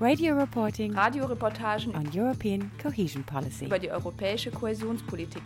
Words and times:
Radio 0.00 0.36
reporting 0.36 0.94
Radioreportagen 0.94 1.92
on 1.96 2.08
European 2.14 2.70
cohesion 2.80 3.24
policy. 3.24 3.64
über 3.64 3.80
die 3.80 3.90
europäische 3.90 4.50
Kohäsionspolitik. 4.52 5.42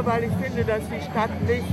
Hier, 0.00 0.06
weil 0.06 0.24
ich 0.24 0.32
finde, 0.32 0.64
dass 0.64 0.82
die 0.88 1.00
Stadt 1.02 1.42
nicht 1.42 1.66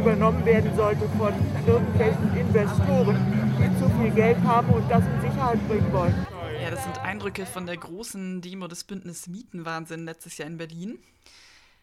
übernommen 0.00 0.44
werden 0.44 0.74
sollte 0.74 1.08
von 1.10 1.32
irgendwelchen 1.64 2.36
Investoren, 2.36 3.56
die 3.56 3.78
zu 3.78 3.88
viel 3.90 4.10
Geld 4.10 4.38
haben 4.38 4.68
und 4.70 4.90
das 4.90 5.04
in 5.06 5.20
Sicherheit 5.20 5.68
bringen 5.68 5.92
wollen. 5.92 6.26
Ja, 6.60 6.70
das 6.70 6.82
sind 6.82 6.98
Eindrücke 6.98 7.46
von 7.46 7.66
der 7.66 7.76
großen 7.76 8.40
Demo 8.40 8.66
des 8.66 8.82
Bündnis 8.82 9.28
Mietenwahnsinn 9.28 10.04
letztes 10.04 10.38
Jahr 10.38 10.48
in 10.48 10.58
Berlin. 10.58 10.98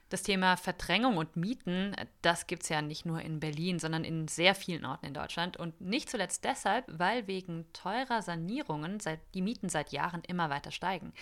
Das 0.10 0.24
Thema 0.24 0.58
Verdrängung 0.58 1.16
und 1.16 1.38
Mieten, 1.38 1.96
das 2.22 2.48
gibt 2.48 2.64
es 2.64 2.70
ja 2.70 2.82
nicht 2.82 3.06
nur 3.06 3.22
in 3.22 3.40
Berlin, 3.40 3.80
sondern 3.80 4.04
in 4.04 4.28
sehr 4.28 4.54
vielen 4.54 4.86
Orten 4.86 5.06
in 5.06 5.14
Deutschland. 5.14 5.56
Und 5.56 5.80
nicht 5.80 6.10
zuletzt 6.10 6.44
deshalb, 6.44 6.84
weil 6.90 7.28
wegen 7.28 7.72
teurer 7.72 8.22
Sanierungen 8.22 9.00
seit, 9.00 9.22
die 9.34 9.42
Mieten 9.42 9.70
seit 9.70 9.94
Jahren 9.94 10.24
immer 10.28 10.50
weiter 10.50 10.72
steigen. 10.72 11.14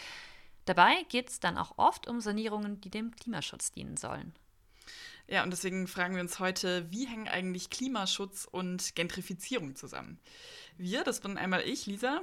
Dabei 0.66 1.04
geht 1.10 1.30
es 1.30 1.40
dann 1.40 1.60
auch 1.60 1.78
oft 1.78 2.08
um 2.08 2.22
Sanierungen, 2.22 2.82
die 2.82 2.90
dem 2.90 3.12
Klimaschutz 3.12 3.72
dienen 3.72 3.98
sollen. 3.98 4.34
Ja, 5.28 5.44
und 5.44 5.52
deswegen 5.52 5.88
fragen 5.88 6.16
wir 6.16 6.22
uns 6.22 6.40
heute, 6.40 6.92
wie 6.92 7.08
hängen 7.08 7.28
eigentlich 7.28 7.70
Klimaschutz 7.70 8.48
und 8.52 8.96
Gentrifizierung 8.96 9.76
zusammen? 9.76 10.20
Wir, 10.78 11.04
das 11.04 11.22
bin 11.22 11.38
einmal 11.38 11.62
ich, 11.62 11.86
Lisa. 11.86 12.22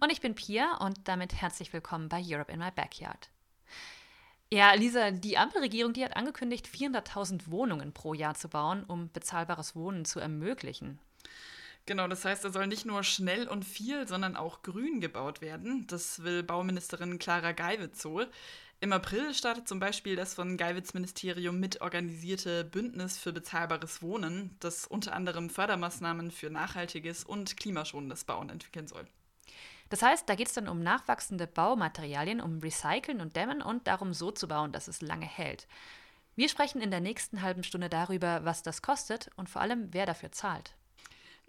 Und 0.00 0.10
ich 0.10 0.20
bin 0.20 0.34
Pia 0.34 0.76
und 0.78 0.96
damit 1.04 1.34
herzlich 1.34 1.72
willkommen 1.72 2.08
bei 2.08 2.22
Europe 2.24 2.50
in 2.50 2.58
My 2.58 2.70
Backyard. 2.70 3.28
Ja, 4.50 4.72
Lisa, 4.72 5.10
die 5.10 5.36
Ampelregierung, 5.36 5.92
die 5.92 6.02
hat 6.02 6.16
angekündigt, 6.16 6.66
400.000 6.66 7.50
Wohnungen 7.50 7.92
pro 7.92 8.14
Jahr 8.14 8.34
zu 8.34 8.48
bauen, 8.48 8.82
um 8.84 9.10
bezahlbares 9.12 9.76
Wohnen 9.76 10.06
zu 10.06 10.20
ermöglichen. 10.20 10.98
Genau, 11.84 12.08
das 12.08 12.24
heißt, 12.24 12.44
da 12.44 12.50
soll 12.50 12.66
nicht 12.66 12.86
nur 12.86 13.02
schnell 13.02 13.48
und 13.48 13.64
viel, 13.64 14.06
sondern 14.08 14.36
auch 14.36 14.62
grün 14.62 15.00
gebaut 15.00 15.40
werden. 15.40 15.86
Das 15.86 16.22
will 16.22 16.42
Bauministerin 16.42 17.18
Clara 17.18 17.52
Geiwitz 17.52 18.00
so. 18.00 18.24
Im 18.80 18.92
April 18.92 19.34
startet 19.34 19.66
zum 19.66 19.80
Beispiel 19.80 20.14
das 20.14 20.34
von 20.34 20.56
Geiwitz 20.56 20.94
Ministerium 20.94 21.58
mitorganisierte 21.58 22.62
Bündnis 22.62 23.18
für 23.18 23.32
bezahlbares 23.32 24.02
Wohnen, 24.02 24.56
das 24.60 24.86
unter 24.86 25.14
anderem 25.14 25.50
Fördermaßnahmen 25.50 26.30
für 26.30 26.48
nachhaltiges 26.48 27.24
und 27.24 27.56
klimaschonendes 27.56 28.22
Bauen 28.22 28.50
entwickeln 28.50 28.86
soll. 28.86 29.04
Das 29.88 30.02
heißt, 30.02 30.28
da 30.28 30.36
geht 30.36 30.46
es 30.46 30.54
dann 30.54 30.68
um 30.68 30.80
nachwachsende 30.80 31.48
Baumaterialien, 31.48 32.40
um 32.40 32.60
Recyceln 32.60 33.20
und 33.20 33.34
Dämmen 33.34 33.62
und 33.62 33.88
darum, 33.88 34.14
so 34.14 34.30
zu 34.30 34.46
bauen, 34.46 34.70
dass 34.70 34.86
es 34.86 35.00
lange 35.00 35.26
hält. 35.26 35.66
Wir 36.36 36.48
sprechen 36.48 36.80
in 36.80 36.92
der 36.92 37.00
nächsten 37.00 37.42
halben 37.42 37.64
Stunde 37.64 37.88
darüber, 37.88 38.44
was 38.44 38.62
das 38.62 38.80
kostet 38.80 39.28
und 39.34 39.50
vor 39.50 39.60
allem, 39.60 39.88
wer 39.90 40.06
dafür 40.06 40.30
zahlt. 40.30 40.76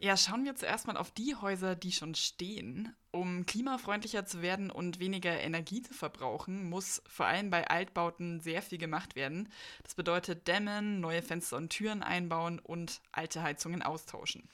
Ja, 0.02 0.16
schauen 0.16 0.46
wir 0.46 0.56
zuerst 0.56 0.88
mal 0.88 0.96
auf 0.96 1.12
die 1.12 1.36
Häuser, 1.36 1.76
die 1.76 1.92
schon 1.92 2.16
stehen. 2.16 2.96
Um 3.12 3.46
klimafreundlicher 3.46 4.26
zu 4.26 4.42
werden 4.42 4.72
und 4.72 5.00
weniger 5.00 5.38
Energie 5.42 5.82
zu 5.82 5.94
verbrauchen, 5.94 6.70
muss 6.70 7.02
vor 7.06 7.26
allem 7.26 7.50
bei 7.50 7.68
Altbauten 7.68 8.40
sehr 8.40 8.62
viel 8.62 8.78
gemacht 8.78 9.18
werden. 9.18 9.52
Das 9.84 9.96
bedeutet 9.96 10.48
Dämmen, 10.48 11.02
neue 11.02 11.22
Fenster 11.22 11.58
und 11.58 11.70
Türen 11.70 12.02
einbauen 12.02 12.60
und 12.60 13.02
alte 13.12 13.44
Heizungen 13.44 13.82
austauschen. 13.82 14.48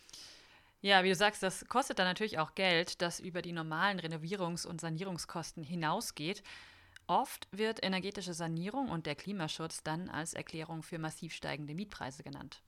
Ja, 0.81 1.03
wie 1.03 1.09
du 1.09 1.15
sagst, 1.15 1.43
das 1.43 1.65
kostet 1.67 1.99
dann 1.99 2.07
natürlich 2.07 2.39
auch 2.39 2.55
Geld, 2.55 3.03
das 3.03 3.19
über 3.19 3.43
die 3.43 3.51
normalen 3.51 3.99
Renovierungs- 3.99 4.65
und 4.65 4.81
Sanierungskosten 4.81 5.63
hinausgeht. 5.63 6.41
Oft 7.05 7.47
wird 7.51 7.83
energetische 7.83 8.33
Sanierung 8.33 8.89
und 8.89 9.05
der 9.05 9.15
Klimaschutz 9.15 9.83
dann 9.83 10.09
als 10.09 10.33
Erklärung 10.33 10.81
für 10.81 10.97
massiv 10.97 11.35
steigende 11.35 11.75
Mietpreise 11.75 12.23
genannt. 12.23 12.63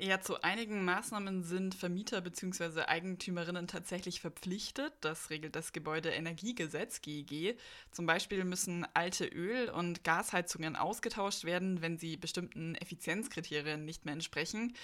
Ja, 0.00 0.20
zu 0.20 0.40
einigen 0.42 0.84
Maßnahmen 0.84 1.42
sind 1.42 1.74
Vermieter 1.74 2.20
bzw. 2.20 2.82
Eigentümerinnen 2.82 3.66
tatsächlich 3.66 4.20
verpflichtet. 4.20 4.92
Das 5.00 5.28
regelt 5.28 5.56
das 5.56 5.72
Gebäudeenergiegesetz 5.72 7.02
GEG. 7.02 7.58
Zum 7.90 8.06
Beispiel 8.06 8.44
müssen 8.44 8.86
alte 8.94 9.26
Öl- 9.26 9.70
und 9.70 10.04
Gasheizungen 10.04 10.76
ausgetauscht 10.76 11.42
werden, 11.42 11.82
wenn 11.82 11.98
sie 11.98 12.16
bestimmten 12.16 12.76
Effizienzkriterien 12.76 13.84
nicht 13.84 14.04
mehr 14.04 14.14
entsprechen. 14.14 14.76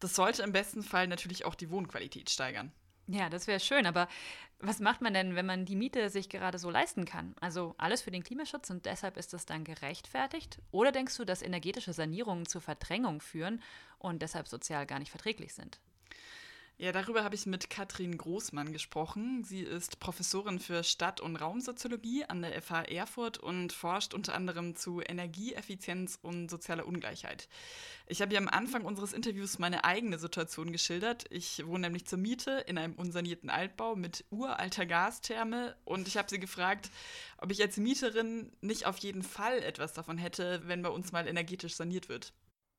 Das 0.00 0.14
sollte 0.14 0.42
im 0.42 0.52
besten 0.52 0.82
Fall 0.82 1.08
natürlich 1.08 1.44
auch 1.44 1.56
die 1.56 1.68
Wohnqualität 1.68 2.30
steigern. 2.30 2.72
Ja, 3.06 3.28
das 3.28 3.46
wäre 3.46 3.60
schön, 3.60 3.84
aber 3.84 4.08
was 4.66 4.80
macht 4.80 5.00
man 5.00 5.14
denn, 5.14 5.34
wenn 5.36 5.46
man 5.46 5.64
die 5.64 5.76
Miete 5.76 6.08
sich 6.10 6.28
gerade 6.28 6.58
so 6.58 6.70
leisten 6.70 7.04
kann? 7.04 7.34
Also 7.40 7.74
alles 7.78 8.02
für 8.02 8.10
den 8.10 8.22
Klimaschutz 8.22 8.70
und 8.70 8.86
deshalb 8.86 9.16
ist 9.16 9.32
das 9.32 9.46
dann 9.46 9.64
gerechtfertigt? 9.64 10.58
Oder 10.70 10.92
denkst 10.92 11.16
du, 11.16 11.24
dass 11.24 11.42
energetische 11.42 11.92
Sanierungen 11.92 12.46
zur 12.46 12.60
Verdrängung 12.60 13.20
führen 13.20 13.62
und 13.98 14.22
deshalb 14.22 14.48
sozial 14.48 14.86
gar 14.86 14.98
nicht 14.98 15.10
verträglich 15.10 15.54
sind? 15.54 15.80
Ja, 16.76 16.90
darüber 16.90 17.22
habe 17.22 17.36
ich 17.36 17.46
mit 17.46 17.70
Katrin 17.70 18.18
Großmann 18.18 18.72
gesprochen. 18.72 19.44
Sie 19.44 19.60
ist 19.60 20.00
Professorin 20.00 20.58
für 20.58 20.82
Stadt- 20.82 21.20
und 21.20 21.36
Raumsoziologie 21.36 22.24
an 22.24 22.42
der 22.42 22.60
FH 22.60 22.82
Erfurt 22.86 23.38
und 23.38 23.72
forscht 23.72 24.12
unter 24.12 24.34
anderem 24.34 24.74
zu 24.74 25.00
Energieeffizienz 25.00 26.18
und 26.20 26.50
sozialer 26.50 26.84
Ungleichheit. 26.84 27.48
Ich 28.08 28.20
habe 28.20 28.32
ihr 28.32 28.38
am 28.38 28.48
Anfang 28.48 28.84
unseres 28.84 29.12
Interviews 29.12 29.60
meine 29.60 29.84
eigene 29.84 30.18
Situation 30.18 30.72
geschildert. 30.72 31.26
Ich 31.30 31.64
wohne 31.64 31.82
nämlich 31.82 32.06
zur 32.06 32.18
Miete 32.18 32.64
in 32.66 32.76
einem 32.76 32.94
unsanierten 32.94 33.50
Altbau 33.50 33.94
mit 33.94 34.24
uralter 34.30 34.84
Gastherme 34.84 35.76
und 35.84 36.08
ich 36.08 36.16
habe 36.16 36.28
sie 36.28 36.40
gefragt, 36.40 36.90
ob 37.38 37.52
ich 37.52 37.62
als 37.62 37.76
Mieterin 37.76 38.50
nicht 38.62 38.86
auf 38.86 38.98
jeden 38.98 39.22
Fall 39.22 39.62
etwas 39.62 39.92
davon 39.92 40.18
hätte, 40.18 40.60
wenn 40.66 40.82
bei 40.82 40.90
uns 40.90 41.12
mal 41.12 41.28
energetisch 41.28 41.76
saniert 41.76 42.08
wird. 42.08 42.32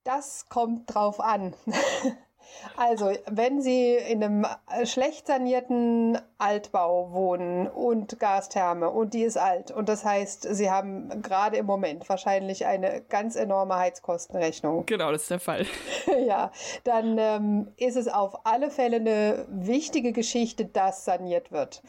Das 0.04 0.50
kommt 0.50 0.94
drauf 0.94 1.22
an. 1.22 1.56
Also, 2.78 3.12
wenn 3.28 3.62
Sie 3.62 3.96
in 3.96 4.24
einem 4.24 4.46
schlecht 4.84 5.28
sanierten 5.28 6.18
Altbau 6.38 7.12
wohnen 7.12 7.68
und 7.68 8.20
Gastherme 8.20 8.90
und 8.90 9.14
die 9.14 9.24
ist 9.24 9.38
alt 9.38 9.72
und 9.72 9.88
das 9.88 10.04
heißt, 10.04 10.48
Sie 10.56 10.70
haben 10.70 11.22
gerade 11.22 11.58
im 11.58 11.66
Moment 11.66 12.08
wahrscheinlich 12.10 12.66
eine 12.66 13.02
ganz 13.08 13.36
enorme 13.36 13.76
Heizkostenrechnung. 13.78 14.86
Genau, 14.86 15.12
das 15.12 15.24
ist 15.24 15.32
der 15.32 15.40
Fall. 15.40 15.66
ja, 16.28 16.52
dann 16.84 17.18
ähm, 17.18 17.68
ist 17.78 17.96
es 17.96 18.08
auf 18.08 18.46
alle 18.46 18.70
Fälle 18.70 18.98
eine 18.98 19.46
wichtige 19.50 20.12
Geschichte, 20.12 20.66
dass 20.66 21.06
saniert 21.06 21.52
wird. 21.52 21.82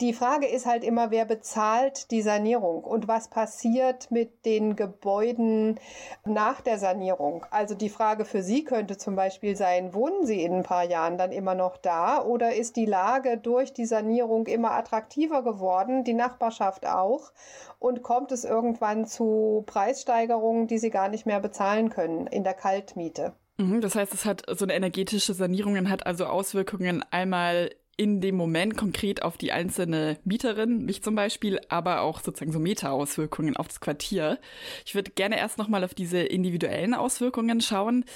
Die 0.00 0.14
Frage 0.14 0.46
ist 0.46 0.64
halt 0.64 0.82
immer, 0.82 1.10
wer 1.10 1.26
bezahlt 1.26 2.10
die 2.10 2.22
Sanierung 2.22 2.84
und 2.84 3.06
was 3.06 3.28
passiert 3.28 4.10
mit 4.10 4.46
den 4.46 4.74
Gebäuden 4.74 5.78
nach 6.24 6.62
der 6.62 6.78
Sanierung. 6.78 7.44
Also 7.50 7.74
die 7.74 7.90
Frage 7.90 8.24
für 8.24 8.42
Sie 8.42 8.64
könnte 8.64 8.96
zum 8.96 9.14
Beispiel 9.14 9.56
sein, 9.56 9.89
wohnen 9.94 10.26
Sie 10.26 10.42
in 10.42 10.54
ein 10.54 10.62
paar 10.62 10.84
Jahren 10.84 11.18
dann 11.18 11.32
immer 11.32 11.54
noch 11.54 11.76
da 11.76 12.22
oder 12.22 12.54
ist 12.54 12.76
die 12.76 12.86
Lage 12.86 13.38
durch 13.38 13.72
die 13.72 13.86
Sanierung 13.86 14.46
immer 14.46 14.72
attraktiver 14.72 15.42
geworden, 15.42 16.04
die 16.04 16.14
Nachbarschaft 16.14 16.86
auch 16.86 17.32
und 17.78 18.02
kommt 18.02 18.32
es 18.32 18.44
irgendwann 18.44 19.06
zu 19.06 19.62
Preissteigerungen, 19.66 20.66
die 20.66 20.78
Sie 20.78 20.90
gar 20.90 21.08
nicht 21.08 21.26
mehr 21.26 21.40
bezahlen 21.40 21.90
können 21.90 22.26
in 22.26 22.44
der 22.44 22.54
Kaltmiete? 22.54 23.32
Mhm, 23.58 23.80
Das 23.80 23.94
heißt, 23.94 24.14
es 24.14 24.24
hat 24.24 24.44
so 24.48 24.64
eine 24.64 24.74
energetische 24.74 25.34
Sanierung 25.34 25.90
hat 25.90 26.06
also 26.06 26.26
Auswirkungen 26.26 27.04
einmal 27.10 27.70
in 28.00 28.22
dem 28.22 28.34
Moment 28.34 28.78
konkret 28.78 29.20
auf 29.20 29.36
die 29.36 29.52
einzelne 29.52 30.16
Mieterin, 30.24 30.86
mich 30.86 31.02
zum 31.02 31.14
Beispiel, 31.14 31.60
aber 31.68 32.00
auch 32.00 32.20
sozusagen 32.20 32.50
so 32.50 32.58
Meta-Auswirkungen 32.58 33.58
auf 33.58 33.68
das 33.68 33.80
Quartier. 33.80 34.38
Ich 34.86 34.94
würde 34.94 35.10
gerne 35.10 35.36
erst 35.36 35.58
nochmal 35.58 35.84
auf 35.84 35.92
diese 35.92 36.20
individuellen 36.20 36.94
Auswirkungen 36.94 37.60
schauen. 37.60 38.06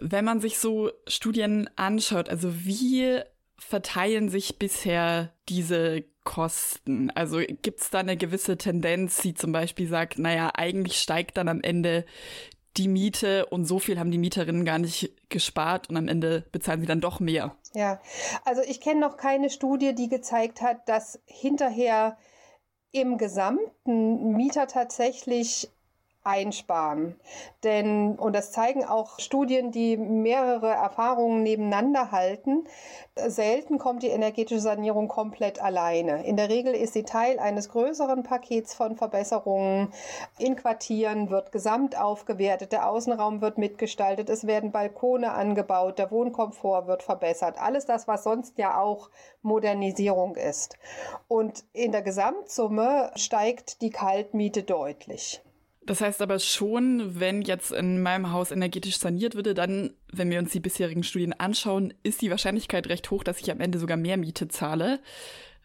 Wenn 0.00 0.24
man 0.24 0.40
sich 0.40 0.58
so 0.58 0.90
Studien 1.06 1.70
anschaut, 1.76 2.28
also 2.28 2.66
wie 2.66 3.20
verteilen 3.56 4.30
sich 4.30 4.58
bisher 4.58 5.32
diese 5.48 6.02
Kosten? 6.24 7.10
Also 7.10 7.38
gibt 7.38 7.82
es 7.82 7.90
da 7.90 8.00
eine 8.00 8.16
gewisse 8.16 8.58
Tendenz, 8.58 9.18
die 9.18 9.34
zum 9.34 9.52
Beispiel 9.52 9.86
sagt, 9.86 10.18
naja, 10.18 10.50
eigentlich 10.54 10.98
steigt 10.98 11.36
dann 11.36 11.46
am 11.46 11.60
Ende 11.60 12.04
die 12.76 12.88
Miete 12.88 13.46
und 13.46 13.64
so 13.64 13.78
viel 13.78 13.98
haben 13.98 14.10
die 14.10 14.18
Mieterinnen 14.18 14.64
gar 14.64 14.78
nicht 14.78 15.12
gespart 15.28 15.88
und 15.88 15.96
am 15.96 16.08
Ende 16.08 16.44
bezahlen 16.52 16.80
sie 16.80 16.86
dann 16.86 17.00
doch 17.00 17.20
mehr. 17.20 17.56
Ja, 17.72 18.00
also 18.44 18.62
ich 18.62 18.80
kenne 18.80 19.00
noch 19.00 19.16
keine 19.16 19.50
Studie, 19.50 19.94
die 19.94 20.08
gezeigt 20.08 20.60
hat, 20.60 20.88
dass 20.88 21.20
hinterher 21.26 22.16
im 22.92 23.18
gesamten 23.18 24.32
Mieter 24.36 24.68
tatsächlich 24.68 25.70
einsparen. 26.24 27.20
Denn, 27.62 28.16
und 28.18 28.34
das 28.34 28.50
zeigen 28.50 28.84
auch 28.84 29.20
Studien, 29.20 29.70
die 29.70 29.96
mehrere 29.96 30.70
Erfahrungen 30.70 31.42
nebeneinander 31.42 32.10
halten, 32.10 32.66
selten 33.14 33.78
kommt 33.78 34.02
die 34.02 34.08
energetische 34.08 34.60
Sanierung 34.60 35.08
komplett 35.08 35.62
alleine. 35.62 36.24
In 36.26 36.36
der 36.36 36.48
Regel 36.48 36.74
ist 36.74 36.94
sie 36.94 37.04
Teil 37.04 37.38
eines 37.38 37.68
größeren 37.68 38.22
Pakets 38.22 38.74
von 38.74 38.96
Verbesserungen. 38.96 39.92
In 40.38 40.56
Quartieren 40.56 41.30
wird 41.30 41.52
gesamt 41.52 41.98
aufgewertet, 41.98 42.72
der 42.72 42.88
Außenraum 42.88 43.40
wird 43.40 43.58
mitgestaltet, 43.58 44.30
es 44.30 44.46
werden 44.46 44.72
Balkone 44.72 45.32
angebaut, 45.32 45.98
der 45.98 46.10
Wohnkomfort 46.10 46.86
wird 46.86 47.02
verbessert. 47.02 47.60
Alles 47.60 47.84
das, 47.84 48.08
was 48.08 48.24
sonst 48.24 48.58
ja 48.58 48.80
auch 48.80 49.10
Modernisierung 49.42 50.36
ist. 50.36 50.78
Und 51.28 51.64
in 51.72 51.92
der 51.92 52.02
Gesamtsumme 52.02 53.10
steigt 53.14 53.82
die 53.82 53.90
Kaltmiete 53.90 54.62
deutlich. 54.62 55.42
Das 55.86 56.00
heißt 56.00 56.22
aber 56.22 56.38
schon, 56.38 57.20
wenn 57.20 57.42
jetzt 57.42 57.70
in 57.70 58.00
meinem 58.00 58.32
Haus 58.32 58.50
energetisch 58.50 58.98
saniert 58.98 59.34
würde, 59.34 59.52
dann, 59.52 59.92
wenn 60.10 60.30
wir 60.30 60.38
uns 60.38 60.52
die 60.52 60.60
bisherigen 60.60 61.02
Studien 61.02 61.34
anschauen, 61.34 61.92
ist 62.02 62.22
die 62.22 62.30
Wahrscheinlichkeit 62.30 62.86
recht 62.88 63.10
hoch, 63.10 63.22
dass 63.22 63.40
ich 63.40 63.50
am 63.50 63.60
Ende 63.60 63.78
sogar 63.78 63.98
mehr 63.98 64.16
Miete 64.16 64.48
zahle. 64.48 65.00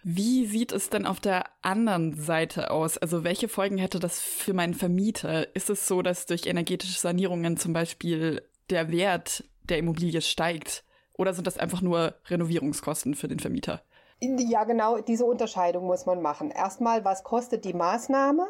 Wie 0.03 0.45
sieht 0.45 0.71
es 0.71 0.89
denn 0.89 1.05
auf 1.05 1.19
der 1.19 1.45
anderen 1.61 2.13
Seite 2.13 2.71
aus? 2.71 2.97
Also 2.97 3.23
welche 3.23 3.47
Folgen 3.47 3.77
hätte 3.77 3.99
das 3.99 4.19
für 4.21 4.53
meinen 4.53 4.73
Vermieter? 4.73 5.55
Ist 5.55 5.69
es 5.69 5.87
so, 5.87 6.01
dass 6.01 6.25
durch 6.25 6.47
energetische 6.47 6.99
Sanierungen 6.99 7.57
zum 7.57 7.73
Beispiel 7.73 8.41
der 8.69 8.91
Wert 8.91 9.45
der 9.63 9.77
Immobilie 9.77 10.21
steigt? 10.21 10.83
Oder 11.13 11.33
sind 11.33 11.47
das 11.47 11.57
einfach 11.57 11.81
nur 11.81 12.15
Renovierungskosten 12.27 13.15
für 13.15 13.27
den 13.27 13.39
Vermieter? 13.39 13.81
Ja, 14.21 14.65
genau, 14.65 14.99
diese 14.99 15.25
Unterscheidung 15.25 15.85
muss 15.85 16.05
man 16.05 16.21
machen. 16.21 16.51
Erstmal, 16.51 17.05
was 17.05 17.23
kostet 17.23 17.63
die 17.63 17.73
Maßnahme? 17.73 18.47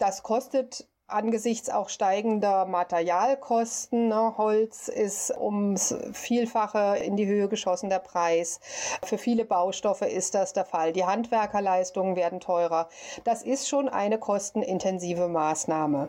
Das 0.00 0.22
kostet 0.22 0.88
angesichts 1.12 1.70
auch 1.70 1.88
steigender 1.88 2.66
Materialkosten. 2.66 4.08
Ne? 4.08 4.34
Holz 4.36 4.88
ist 4.88 5.32
ums 5.38 5.94
Vielfache 6.12 6.98
in 7.04 7.16
die 7.16 7.26
Höhe 7.26 7.48
geschossen, 7.48 7.90
der 7.90 7.98
Preis. 7.98 8.60
Für 9.02 9.18
viele 9.18 9.44
Baustoffe 9.44 10.02
ist 10.02 10.34
das 10.34 10.52
der 10.52 10.64
Fall. 10.64 10.92
Die 10.92 11.04
Handwerkerleistungen 11.04 12.16
werden 12.16 12.40
teurer. 12.40 12.88
Das 13.24 13.42
ist 13.42 13.68
schon 13.68 13.88
eine 13.88 14.18
kostenintensive 14.18 15.28
Maßnahme. 15.28 16.08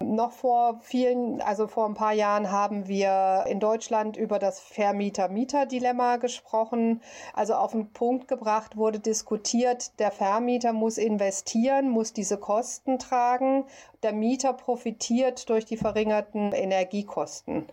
Noch 0.00 0.32
vor 0.32 0.80
vielen, 0.82 1.40
also 1.40 1.66
vor 1.66 1.86
ein 1.86 1.94
paar 1.94 2.12
Jahren 2.12 2.50
haben 2.50 2.88
wir 2.88 3.44
in 3.48 3.60
Deutschland 3.60 4.16
über 4.16 4.38
das 4.38 4.60
Vermieter-Mieter-Dilemma 4.60 6.16
gesprochen. 6.16 7.00
Also 7.32 7.54
auf 7.54 7.72
den 7.72 7.92
Punkt 7.92 8.28
gebracht 8.28 8.76
wurde 8.76 9.00
diskutiert, 9.00 9.98
der 9.98 10.10
Vermieter 10.10 10.72
muss 10.72 10.98
investieren, 10.98 11.88
muss 11.90 12.12
diese 12.12 12.38
Kosten 12.38 12.98
tragen. 12.98 13.64
Der 14.02 14.12
Mieter 14.12 14.33
Mieter 14.34 14.52
profitiert 14.52 15.48
durch 15.48 15.64
die 15.64 15.76
verringerten 15.76 16.50
Energiekosten. 16.50 17.68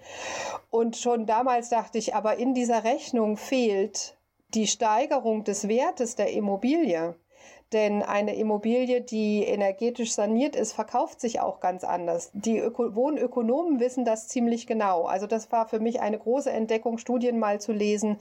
Und 0.70 0.96
schon 0.96 1.26
damals 1.26 1.70
dachte 1.70 1.98
ich, 1.98 2.14
aber 2.14 2.38
in 2.38 2.54
dieser 2.54 2.84
Rechnung 2.84 3.36
fehlt 3.36 4.16
die 4.54 4.68
Steigerung 4.68 5.44
des 5.44 5.68
Wertes 5.68 6.16
der 6.16 6.32
Immobilie. 6.32 7.16
Denn 7.74 8.04
eine 8.04 8.36
Immobilie, 8.36 9.00
die 9.00 9.44
energetisch 9.44 10.12
saniert 10.14 10.58
ist, 10.58 10.74
verkauft 10.74 11.22
sich 11.22 11.40
auch 11.40 11.62
ganz 11.62 11.86
anders. 11.86 12.30
Die 12.34 12.58
Öko 12.58 12.96
Wohnökonomen 12.96 13.80
wissen 13.80 14.04
das 14.04 14.28
ziemlich 14.28 14.68
genau. 14.68 15.04
Also 15.06 15.26
das 15.26 15.54
war 15.54 15.70
für 15.70 15.80
mich 15.80 16.02
eine 16.02 16.20
große 16.20 16.52
Entdeckung, 16.52 16.98
Studien 16.98 17.40
mal 17.40 17.62
zu 17.62 17.72
lesen 17.72 18.18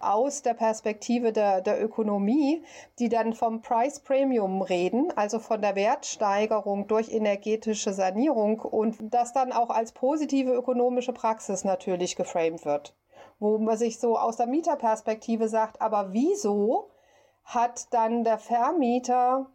aus 0.00 0.42
der 0.42 0.52
Perspektive 0.52 1.32
der, 1.32 1.62
der 1.62 1.82
Ökonomie, 1.82 2.62
die 2.98 3.08
dann 3.08 3.32
vom 3.32 3.62
Price 3.62 4.00
Premium 4.00 4.60
reden, 4.60 5.10
also 5.16 5.38
von 5.38 5.62
der 5.62 5.76
Wertsteigerung 5.76 6.86
durch 6.86 7.10
energetische 7.10 7.94
Sanierung 7.94 8.60
und 8.60 8.96
das 9.00 9.32
dann 9.32 9.52
auch 9.52 9.70
als 9.70 9.92
positive 9.92 10.52
ökonomische 10.52 11.14
Praxis 11.14 11.64
natürlich 11.64 12.16
geframed 12.16 12.66
wird. 12.66 12.94
Wo 13.38 13.56
man 13.56 13.78
sich 13.78 13.98
so 13.98 14.18
aus 14.18 14.36
der 14.36 14.46
Mieterperspektive 14.46 15.48
sagt, 15.48 15.80
aber 15.80 16.12
wieso 16.12 16.89
hat 17.54 17.92
dann 17.92 18.24
der 18.24 18.38
Vermieter 18.38 19.46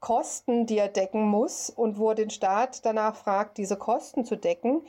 Kosten, 0.00 0.66
die 0.66 0.78
er 0.78 0.88
decken 0.88 1.28
muss 1.28 1.70
und 1.70 1.98
wo 1.98 2.10
er 2.10 2.14
den 2.14 2.30
Staat 2.30 2.84
danach 2.84 3.16
fragt, 3.16 3.58
diese 3.58 3.76
Kosten 3.76 4.24
zu 4.24 4.36
decken 4.36 4.82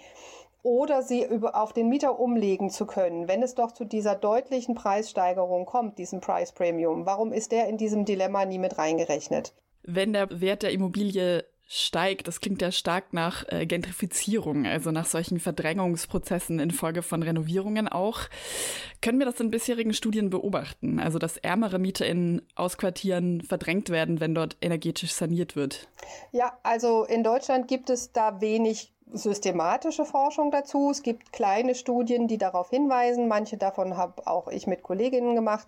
oder 0.63 1.03
sie 1.03 1.23
über, 1.25 1.55
auf 1.55 1.73
den 1.73 1.89
Mieter 1.89 2.19
umlegen 2.19 2.69
zu 2.69 2.85
können, 2.85 3.27
wenn 3.27 3.43
es 3.43 3.55
doch 3.55 3.71
zu 3.71 3.83
dieser 3.83 4.15
deutlichen 4.15 4.75
Preissteigerung 4.75 5.65
kommt, 5.65 5.97
diesem 5.97 6.21
Price 6.21 6.51
Premium. 6.51 7.05
Warum 7.05 7.33
ist 7.33 7.51
der 7.51 7.67
in 7.67 7.77
diesem 7.77 8.05
Dilemma 8.05 8.45
nie 8.45 8.59
mit 8.59 8.77
reingerechnet? 8.77 9.53
Wenn 9.83 10.13
der 10.13 10.39
Wert 10.39 10.63
der 10.63 10.71
Immobilie 10.71 11.43
steigt. 11.71 12.27
Das 12.27 12.41
klingt 12.41 12.61
ja 12.61 12.71
stark 12.71 13.13
nach 13.13 13.45
äh, 13.47 13.65
Gentrifizierung, 13.65 14.65
also 14.65 14.91
nach 14.91 15.05
solchen 15.05 15.39
Verdrängungsprozessen 15.39 16.59
infolge 16.59 17.01
von 17.01 17.23
Renovierungen 17.23 17.87
auch. 17.87 18.19
Können 19.01 19.19
wir 19.19 19.25
das 19.25 19.39
in 19.39 19.51
bisherigen 19.51 19.93
Studien 19.93 20.29
beobachten? 20.29 20.99
Also, 20.99 21.17
dass 21.17 21.37
ärmere 21.37 21.79
MieterInnen 21.79 22.41
aus 22.55 22.77
Quartieren 22.77 23.41
verdrängt 23.41 23.89
werden, 23.89 24.19
wenn 24.19 24.35
dort 24.35 24.57
energetisch 24.59 25.13
saniert 25.13 25.55
wird? 25.55 25.87
Ja, 26.33 26.59
also 26.63 27.05
in 27.05 27.23
Deutschland 27.23 27.69
gibt 27.69 27.89
es 27.89 28.11
da 28.11 28.41
wenig 28.41 28.91
systematische 29.13 30.05
Forschung 30.05 30.51
dazu. 30.51 30.89
Es 30.89 31.03
gibt 31.03 31.33
kleine 31.33 31.75
Studien, 31.75 32.27
die 32.27 32.37
darauf 32.37 32.69
hinweisen. 32.69 33.27
Manche 33.27 33.57
davon 33.57 33.97
habe 33.97 34.25
auch 34.25 34.47
ich 34.47 34.67
mit 34.67 34.83
Kolleginnen 34.83 35.35
gemacht. 35.35 35.67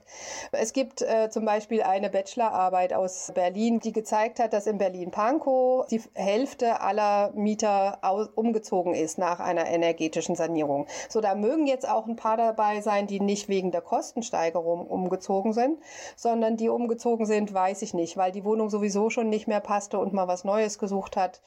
Es 0.51 0.73
gibt 0.73 1.01
äh, 1.01 1.29
zum 1.29 1.45
Beispiel 1.45 1.83
eine 1.83 2.09
Bachelorarbeit 2.09 2.93
aus 2.93 3.31
Berlin, 3.33 3.79
die 3.79 3.91
gezeigt 3.91 4.39
hat, 4.39 4.53
dass 4.53 4.67
in 4.67 4.77
Berlin-Pankow 4.77 5.87
die 5.87 6.01
Hälfte 6.13 6.81
aller 6.81 7.31
Mieter 7.33 7.99
umgezogen 8.35 8.93
ist 8.93 9.17
nach 9.17 9.39
einer 9.39 9.67
energetischen 9.67 10.35
Sanierung. 10.35 10.87
So, 11.09 11.21
da 11.21 11.35
mögen 11.35 11.67
jetzt 11.67 11.87
auch 11.87 12.07
ein 12.07 12.15
paar 12.15 12.37
dabei 12.37 12.81
sein, 12.81 13.07
die 13.07 13.19
nicht 13.19 13.49
wegen 13.49 13.71
der 13.71 13.81
Kostensteigerung 13.81 14.87
umgezogen 14.87 15.53
sind, 15.53 15.79
sondern 16.15 16.57
die 16.57 16.69
umgezogen 16.69 17.25
sind, 17.25 17.53
weiß 17.53 17.81
ich 17.81 17.93
nicht, 17.93 18.17
weil 18.17 18.31
die 18.31 18.45
Wohnung 18.45 18.69
sowieso 18.69 19.09
schon 19.09 19.29
nicht 19.29 19.47
mehr 19.47 19.59
passte 19.59 19.99
und 19.99 20.13
mal 20.13 20.27
was 20.27 20.43
Neues 20.43 20.79
gesucht 20.79 21.17
hat. 21.17 21.41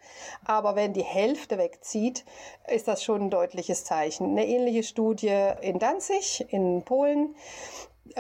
Aber 0.45 0.77
wenn 0.77 0.93
die 0.93 1.03
Hälfte 1.03 1.59
wegzieht, 1.59 1.86
zieht, 1.87 2.25
ist 2.69 2.89
das 2.89 3.03
schon 3.03 3.23
ein 3.23 3.31
deutliches 3.31 3.85
Zeichen. 3.85 4.31
Eine 4.31 4.47
ähnliche 4.47 4.83
Studie 4.83 5.53
in 5.61 5.79
Danzig 5.79 6.47
in 6.51 6.83
Polen 6.83 7.35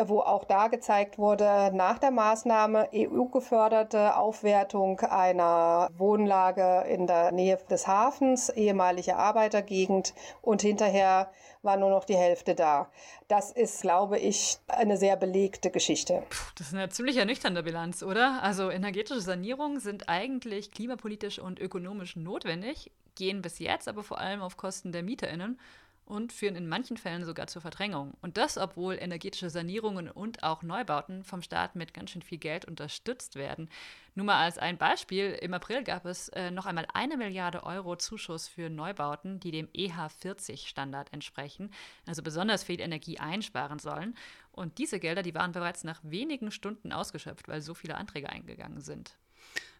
wo 0.04 0.20
auch 0.20 0.44
da 0.44 0.68
gezeigt 0.68 1.18
wurde, 1.18 1.70
nach 1.72 1.98
der 1.98 2.10
Maßnahme 2.10 2.88
EU-geförderte 2.94 4.16
Aufwertung 4.16 5.00
einer 5.00 5.90
Wohnlage 5.96 6.84
in 6.88 7.06
der 7.06 7.32
Nähe 7.32 7.58
des 7.70 7.86
Hafens, 7.86 8.48
ehemalige 8.48 9.16
Arbeitergegend 9.16 10.14
und 10.42 10.62
hinterher 10.62 11.30
war 11.62 11.76
nur 11.76 11.90
noch 11.90 12.04
die 12.04 12.16
Hälfte 12.16 12.54
da. 12.54 12.90
Das 13.28 13.50
ist, 13.50 13.82
glaube 13.82 14.18
ich, 14.18 14.58
eine 14.68 14.96
sehr 14.96 15.16
belegte 15.16 15.70
Geschichte. 15.70 16.22
Puh, 16.30 16.52
das 16.56 16.68
ist 16.68 16.74
eine 16.74 16.88
ziemlich 16.88 17.16
ernüchternde 17.16 17.62
Bilanz, 17.62 18.02
oder? 18.02 18.42
Also 18.42 18.70
energetische 18.70 19.20
Sanierungen 19.20 19.80
sind 19.80 20.08
eigentlich 20.08 20.70
klimapolitisch 20.70 21.38
und 21.38 21.58
ökonomisch 21.58 22.16
notwendig, 22.16 22.90
gehen 23.16 23.42
bis 23.42 23.58
jetzt 23.58 23.88
aber 23.88 24.02
vor 24.02 24.18
allem 24.18 24.40
auf 24.40 24.56
Kosten 24.56 24.92
der 24.92 25.02
MieterInnen 25.02 25.58
und 26.06 26.32
führen 26.32 26.54
in 26.54 26.68
manchen 26.68 26.96
Fällen 26.96 27.25
sogar 27.25 27.48
zur 27.48 27.60
Verdrängung. 27.60 28.14
Und 28.22 28.36
das, 28.36 28.56
obwohl 28.56 28.94
energetische 28.94 29.50
Sanierungen 29.50 30.08
und 30.08 30.44
auch 30.44 30.62
Neubauten 30.62 31.25
vom 31.25 31.42
Staat 31.42 31.75
mit 31.75 31.92
ganz 31.92 32.10
schön 32.10 32.22
viel 32.22 32.38
Geld 32.38 32.64
unterstützt 32.64 33.34
werden. 33.34 33.68
Nur 34.14 34.25
mal 34.25 34.42
als 34.42 34.56
ein 34.56 34.78
Beispiel, 34.78 35.32
im 35.32 35.52
April 35.52 35.82
gab 35.82 36.06
es 36.06 36.28
äh, 36.30 36.50
noch 36.52 36.64
einmal 36.64 36.86
eine 36.94 37.16
Milliarde 37.16 37.64
Euro 37.64 37.96
Zuschuss 37.96 38.46
für 38.46 38.70
Neubauten, 38.70 39.40
die 39.40 39.50
dem 39.50 39.66
EH40-Standard 39.68 41.12
entsprechen, 41.12 41.70
also 42.06 42.22
besonders 42.22 42.62
viel 42.62 42.80
Energie 42.80 43.18
einsparen 43.18 43.80
sollen. 43.80 44.16
Und 44.52 44.78
diese 44.78 45.00
Gelder, 45.00 45.22
die 45.22 45.34
waren 45.34 45.52
bereits 45.52 45.82
nach 45.82 46.00
wenigen 46.04 46.52
Stunden 46.52 46.92
ausgeschöpft, 46.92 47.48
weil 47.48 47.60
so 47.60 47.75
viele 47.75 47.96
Anträge 47.96 48.30
eingegangen 48.30 48.80
sind. 48.80 49.18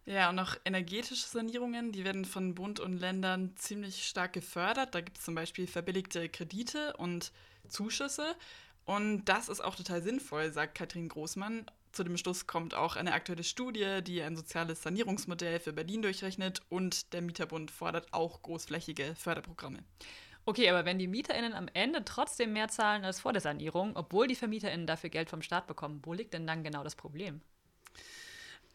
Ja, 0.07 0.29
und 0.29 0.39
auch 0.39 0.55
energetische 0.63 1.27
Sanierungen, 1.27 1.91
die 1.91 2.05
werden 2.05 2.23
von 2.23 2.55
Bund 2.55 2.79
und 2.79 2.97
Ländern 2.97 3.53
ziemlich 3.57 4.07
stark 4.07 4.31
gefördert. 4.31 4.95
Da 4.95 5.01
gibt 5.01 5.17
es 5.17 5.25
zum 5.25 5.35
Beispiel 5.35 5.67
verbilligte 5.67 6.29
Kredite 6.29 6.95
und 6.95 7.33
Zuschüsse. 7.67 8.33
Und 8.85 9.25
das 9.25 9.49
ist 9.49 9.59
auch 9.59 9.75
total 9.75 10.01
sinnvoll, 10.01 10.53
sagt 10.53 10.75
Katrin 10.75 11.09
Großmann. 11.09 11.65
Zu 11.91 12.05
dem 12.05 12.15
Schluss 12.15 12.47
kommt 12.47 12.73
auch 12.73 12.95
eine 12.95 13.11
aktuelle 13.11 13.43
Studie, 13.43 14.01
die 14.01 14.21
ein 14.21 14.37
soziales 14.37 14.81
Sanierungsmodell 14.81 15.59
für 15.59 15.73
Berlin 15.73 16.01
durchrechnet 16.01 16.61
und 16.69 17.11
der 17.11 17.21
Mieterbund 17.21 17.69
fordert 17.69 18.13
auch 18.13 18.41
großflächige 18.43 19.13
Förderprogramme. 19.15 19.83
Okay, 20.45 20.69
aber 20.69 20.85
wenn 20.85 20.99
die 20.99 21.07
MieterInnen 21.07 21.51
am 21.51 21.67
Ende 21.73 22.05
trotzdem 22.05 22.53
mehr 22.53 22.69
zahlen 22.69 23.03
als 23.03 23.19
vor 23.19 23.33
der 23.33 23.41
Sanierung, 23.41 23.97
obwohl 23.97 24.27
die 24.27 24.35
VermieterInnen 24.35 24.87
dafür 24.87 25.09
Geld 25.09 25.29
vom 25.29 25.41
Staat 25.41 25.67
bekommen, 25.67 25.99
wo 26.05 26.13
liegt 26.13 26.33
denn 26.33 26.47
dann 26.47 26.63
genau 26.63 26.85
das 26.85 26.95
Problem? 26.95 27.41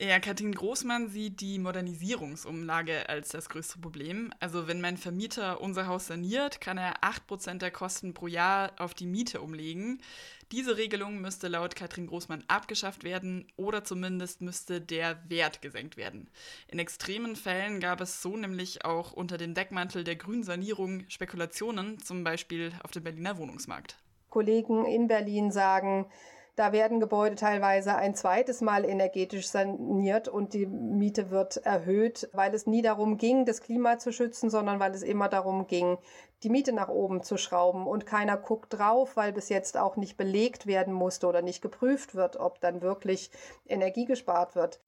Ja, 0.05 0.19
Katrin 0.19 0.53
Großmann 0.53 1.11
sieht 1.11 1.41
die 1.41 1.61
Modernisierungsumlage 1.61 3.09
als 3.09 3.29
das 3.29 3.49
größte 3.49 3.79
Problem. 3.79 4.33
Also 4.41 4.67
wenn 4.67 4.81
mein 4.81 4.97
Vermieter 4.97 5.61
unser 5.61 5.87
Haus 5.87 6.09
saniert, 6.09 6.61
kann 6.61 6.77
er 6.77 7.05
8% 7.05 7.59
der 7.59 7.71
Kosten 7.71 8.13
pro 8.13 8.27
Jahr 8.27 8.73
auf 8.79 8.95
die 8.95 9.07
Miete 9.07 9.41
umlegen. 9.41 10.03
Diese 10.51 10.77
Regelung 10.77 11.21
müsste 11.21 11.47
laut 11.47 11.77
Katrin 11.77 12.09
Großmann 12.09 12.43
abgeschafft 12.49 13.05
werden 13.05 13.47
oder 13.55 13.85
zumindest 13.85 14.41
müsste 14.41 14.81
der 14.81 15.23
Wert 15.29 15.63
gesenkt 15.63 15.97
werden. 15.97 16.29
In 16.67 16.81
extremen 16.81 17.37
Fällen 17.37 17.79
gab 17.79 18.01
es 18.01 18.23
so 18.23 18.37
nämlich 18.37 18.85
auch 18.85 19.13
unter 19.13 19.39
dem 19.39 19.55
Deckmantel 19.55 20.03
der 20.03 20.17
grünen 20.17 20.43
Sanierung 20.43 21.05
Spekulationen, 21.07 22.01
zum 22.01 22.25
Beispiel 22.25 22.73
auf 22.83 22.91
dem 22.91 23.05
Berliner 23.05 23.39
Wohnungsmarkt. 23.39 23.99
Kollegen 24.31 24.85
in 24.85 25.07
Berlin 25.07 25.53
sagen, 25.53 26.07
da 26.55 26.73
werden 26.73 27.01
Gebäude 27.01 27.35
teilweise 27.35 27.97
ein 27.97 28.15
zweites 28.15 28.61
Mal 28.61 28.85
energetisch 28.85 29.49
saniert 29.49 30.29
und 30.29 30.53
die 30.53 30.67
Miete 30.67 31.31
wird 31.31 31.57
erhöht, 31.59 32.29
weil 32.33 32.55
es 32.55 32.67
nie 32.67 32.83
darum 32.83 33.17
ging, 33.17 33.47
das 33.47 33.63
Klima 33.63 33.99
zu 33.99 34.13
schützen, 34.13 34.51
sondern 34.51 34.79
weil 34.79 34.93
es 34.93 35.03
immer 35.03 35.29
darum 35.29 35.67
ging, 35.67 35.97
die 36.43 36.51
Miete 36.51 36.73
nach 36.73 36.89
oben 36.89 37.23
zu 37.23 37.39
schrauben. 37.39 37.87
Und 37.87 38.05
keiner 38.05 38.37
guckt 38.37 38.75
drauf, 38.75 39.17
weil 39.17 39.33
bis 39.33 39.49
jetzt 39.49 39.79
auch 39.79 39.97
nicht 39.97 40.19
belegt 40.19 40.67
werden 40.67 40.93
musste 40.93 41.27
oder 41.27 41.41
nicht 41.41 41.63
geprüft 41.63 42.15
wird, 42.15 42.37
ob 42.37 42.61
dann 42.61 42.83
wirklich 42.83 43.31
Energie 43.67 44.05
gespart 44.05 44.55
wird. 44.55 44.81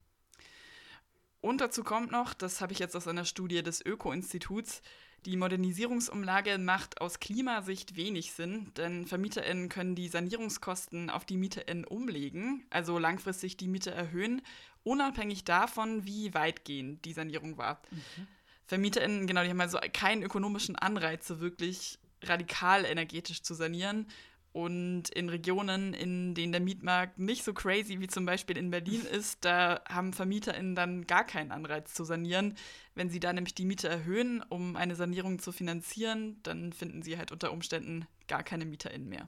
Und 1.41 1.61
dazu 1.61 1.83
kommt 1.83 2.11
noch, 2.11 2.33
das 2.33 2.61
habe 2.61 2.73
ich 2.73 2.79
jetzt 2.79 2.95
aus 2.95 3.07
einer 3.07 3.25
Studie 3.25 3.63
des 3.63 3.83
Öko-Instituts, 3.83 4.81
die 5.25 5.37
Modernisierungsumlage 5.37 6.57
macht 6.57 7.01
aus 7.01 7.19
Klimasicht 7.19 7.95
wenig 7.95 8.31
Sinn, 8.31 8.71
denn 8.77 9.07
VermieterInnen 9.07 9.69
können 9.69 9.95
die 9.95 10.07
Sanierungskosten 10.07 11.09
auf 11.09 11.25
die 11.25 11.37
MieterInnen 11.37 11.85
umlegen, 11.85 12.65
also 12.69 12.99
langfristig 12.99 13.57
die 13.57 13.67
Miete 13.67 13.91
erhöhen, 13.91 14.41
unabhängig 14.83 15.43
davon, 15.43 16.05
wie 16.05 16.33
weitgehend 16.33 17.05
die 17.05 17.13
Sanierung 17.13 17.57
war. 17.57 17.81
Mhm. 17.91 18.27
VermieterInnen, 18.67 19.27
genau, 19.27 19.43
die 19.43 19.49
haben 19.49 19.61
also 19.61 19.79
keinen 19.93 20.23
ökonomischen 20.23 20.75
Anreiz, 20.75 21.27
so 21.27 21.39
wirklich 21.39 21.99
radikal 22.21 22.85
energetisch 22.85 23.41
zu 23.41 23.53
sanieren 23.53 24.07
und 24.55 25.09
in 25.09 25.27
Regionen, 25.27 25.93
in 25.93 26.33
denen 26.33 26.53
der 26.53 26.61
Mietmarkt 26.61 27.19
nicht 27.19 27.43
so 27.43 27.53
crazy 27.53 27.99
wie 27.99 28.07
zum 28.07 28.25
Beispiel 28.25 28.57
in 28.57 28.71
Berlin 28.71 29.01
ist, 29.11 29.43
da 29.43 29.81
haben 29.85 30.13
VermieterInnen 30.13 30.75
dann 30.75 31.05
gar 31.05 31.25
keinen 31.25 31.51
Anreiz 31.51 31.93
zu 31.93 32.05
sanieren. 32.05 32.55
Wenn 32.93 33.09
sie 33.09 33.19
da 33.19 33.33
nämlich 33.33 33.53
die 33.53 33.65
Miete 33.65 33.89
erhöhen, 33.89 34.41
um 34.47 34.77
eine 34.77 34.95
Sanierung 34.95 35.39
zu 35.39 35.51
finanzieren, 35.51 36.39
dann 36.43 36.71
finden 36.71 37.01
sie 37.01 37.17
halt 37.17 37.33
unter 37.33 37.51
Umständen 37.51 38.07
gar 38.29 38.43
keine 38.43 38.63
MieterInnen 38.63 39.09
mehr. 39.09 39.27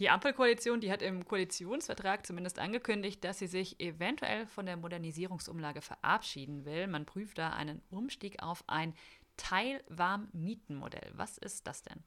Die 0.00 0.10
Ampelkoalition, 0.10 0.80
die 0.80 0.90
hat 0.90 1.02
im 1.02 1.24
Koalitionsvertrag 1.24 2.26
zumindest 2.26 2.58
angekündigt, 2.58 3.22
dass 3.22 3.38
sie 3.38 3.46
sich 3.46 3.78
eventuell 3.78 4.44
von 4.48 4.66
der 4.66 4.76
Modernisierungsumlage 4.76 5.82
verabschieden 5.82 6.64
will. 6.64 6.88
Man 6.88 7.06
prüft 7.06 7.38
da 7.38 7.50
einen 7.50 7.80
Umstieg 7.90 8.42
auf 8.42 8.64
ein 8.66 8.92
Teilwarmmietenmodell. 9.36 11.12
Was 11.14 11.38
ist 11.38 11.68
das 11.68 11.84
denn? 11.84 12.02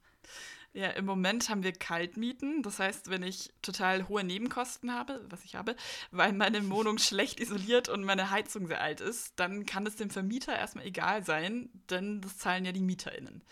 Ja, 0.76 0.88
im 0.88 1.04
Moment 1.06 1.48
haben 1.48 1.62
wir 1.62 1.72
Kaltmieten. 1.72 2.64
Das 2.64 2.80
heißt, 2.80 3.08
wenn 3.08 3.22
ich 3.22 3.52
total 3.62 4.08
hohe 4.08 4.24
Nebenkosten 4.24 4.92
habe, 4.92 5.24
was 5.30 5.44
ich 5.44 5.54
habe, 5.54 5.76
weil 6.10 6.32
meine 6.32 6.68
Wohnung 6.68 6.98
schlecht 6.98 7.38
isoliert 7.38 7.88
und 7.88 8.02
meine 8.02 8.30
Heizung 8.30 8.66
sehr 8.66 8.80
alt 8.80 9.00
ist, 9.00 9.34
dann 9.36 9.66
kann 9.66 9.86
es 9.86 9.94
dem 9.94 10.10
Vermieter 10.10 10.58
erstmal 10.58 10.84
egal 10.84 11.24
sein, 11.24 11.70
denn 11.90 12.20
das 12.22 12.38
zahlen 12.38 12.64
ja 12.64 12.72
die 12.72 12.80
MieterInnen. 12.80 13.44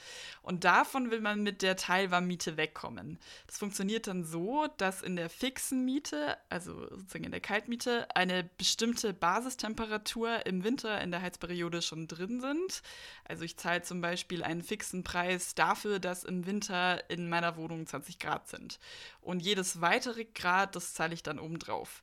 Und 0.43 0.65
davon 0.65 1.13
will 1.13 1.21
man 1.21 1.45
mit 1.45 1.63
der 1.63 1.77
Teilwarmmiete 1.77 2.57
wegkommen. 2.57 3.21
Das 3.47 3.59
funktioniert 3.59 4.09
dann 4.09 4.25
so, 4.25 4.67
dass 4.77 5.01
in 5.01 5.15
der 5.15 5.31
fixen 5.31 5.85
Miete, 5.85 6.37
also 6.49 6.89
sozusagen 6.91 7.23
in 7.23 7.31
der 7.31 7.41
Kaltmiete, 7.41 8.09
eine 8.17 8.51
bestimmte 8.59 9.15
Basistemperatur 9.15 10.45
im 10.45 10.65
Winter 10.65 11.01
in 11.01 11.13
der 11.13 11.23
Heizperiode 11.23 11.83
schon 11.83 12.09
drin 12.09 12.41
sind. 12.41 12.83
Also 13.25 13.45
ich 13.45 13.57
zahle 13.57 13.83
zum 13.83 14.01
Beispiel 14.01 14.43
einen 14.43 14.63
fixen 14.63 15.05
Preis 15.05 15.55
dafür, 15.55 16.01
dass 16.01 16.25
im 16.25 16.47
Winter 16.47 16.62
in 17.09 17.29
meiner 17.29 17.57
Wohnung 17.57 17.87
20 17.87 18.19
Grad 18.19 18.49
sind. 18.49 18.79
Und 19.21 19.41
jedes 19.41 19.81
weitere 19.81 20.25
Grad, 20.25 20.77
das 20.77 20.95
zahle 20.95 21.15
ich 21.15 21.23
dann 21.23 21.39
obendrauf. 21.39 22.03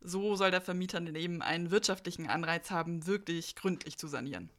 So 0.00 0.36
soll 0.36 0.50
der 0.50 0.60
Vermieter 0.60 1.00
dann 1.00 1.14
eben 1.14 1.42
einen 1.42 1.70
wirtschaftlichen 1.70 2.28
Anreiz 2.28 2.70
haben, 2.70 3.06
wirklich 3.06 3.56
gründlich 3.56 3.98
zu 3.98 4.08
sanieren. 4.08 4.50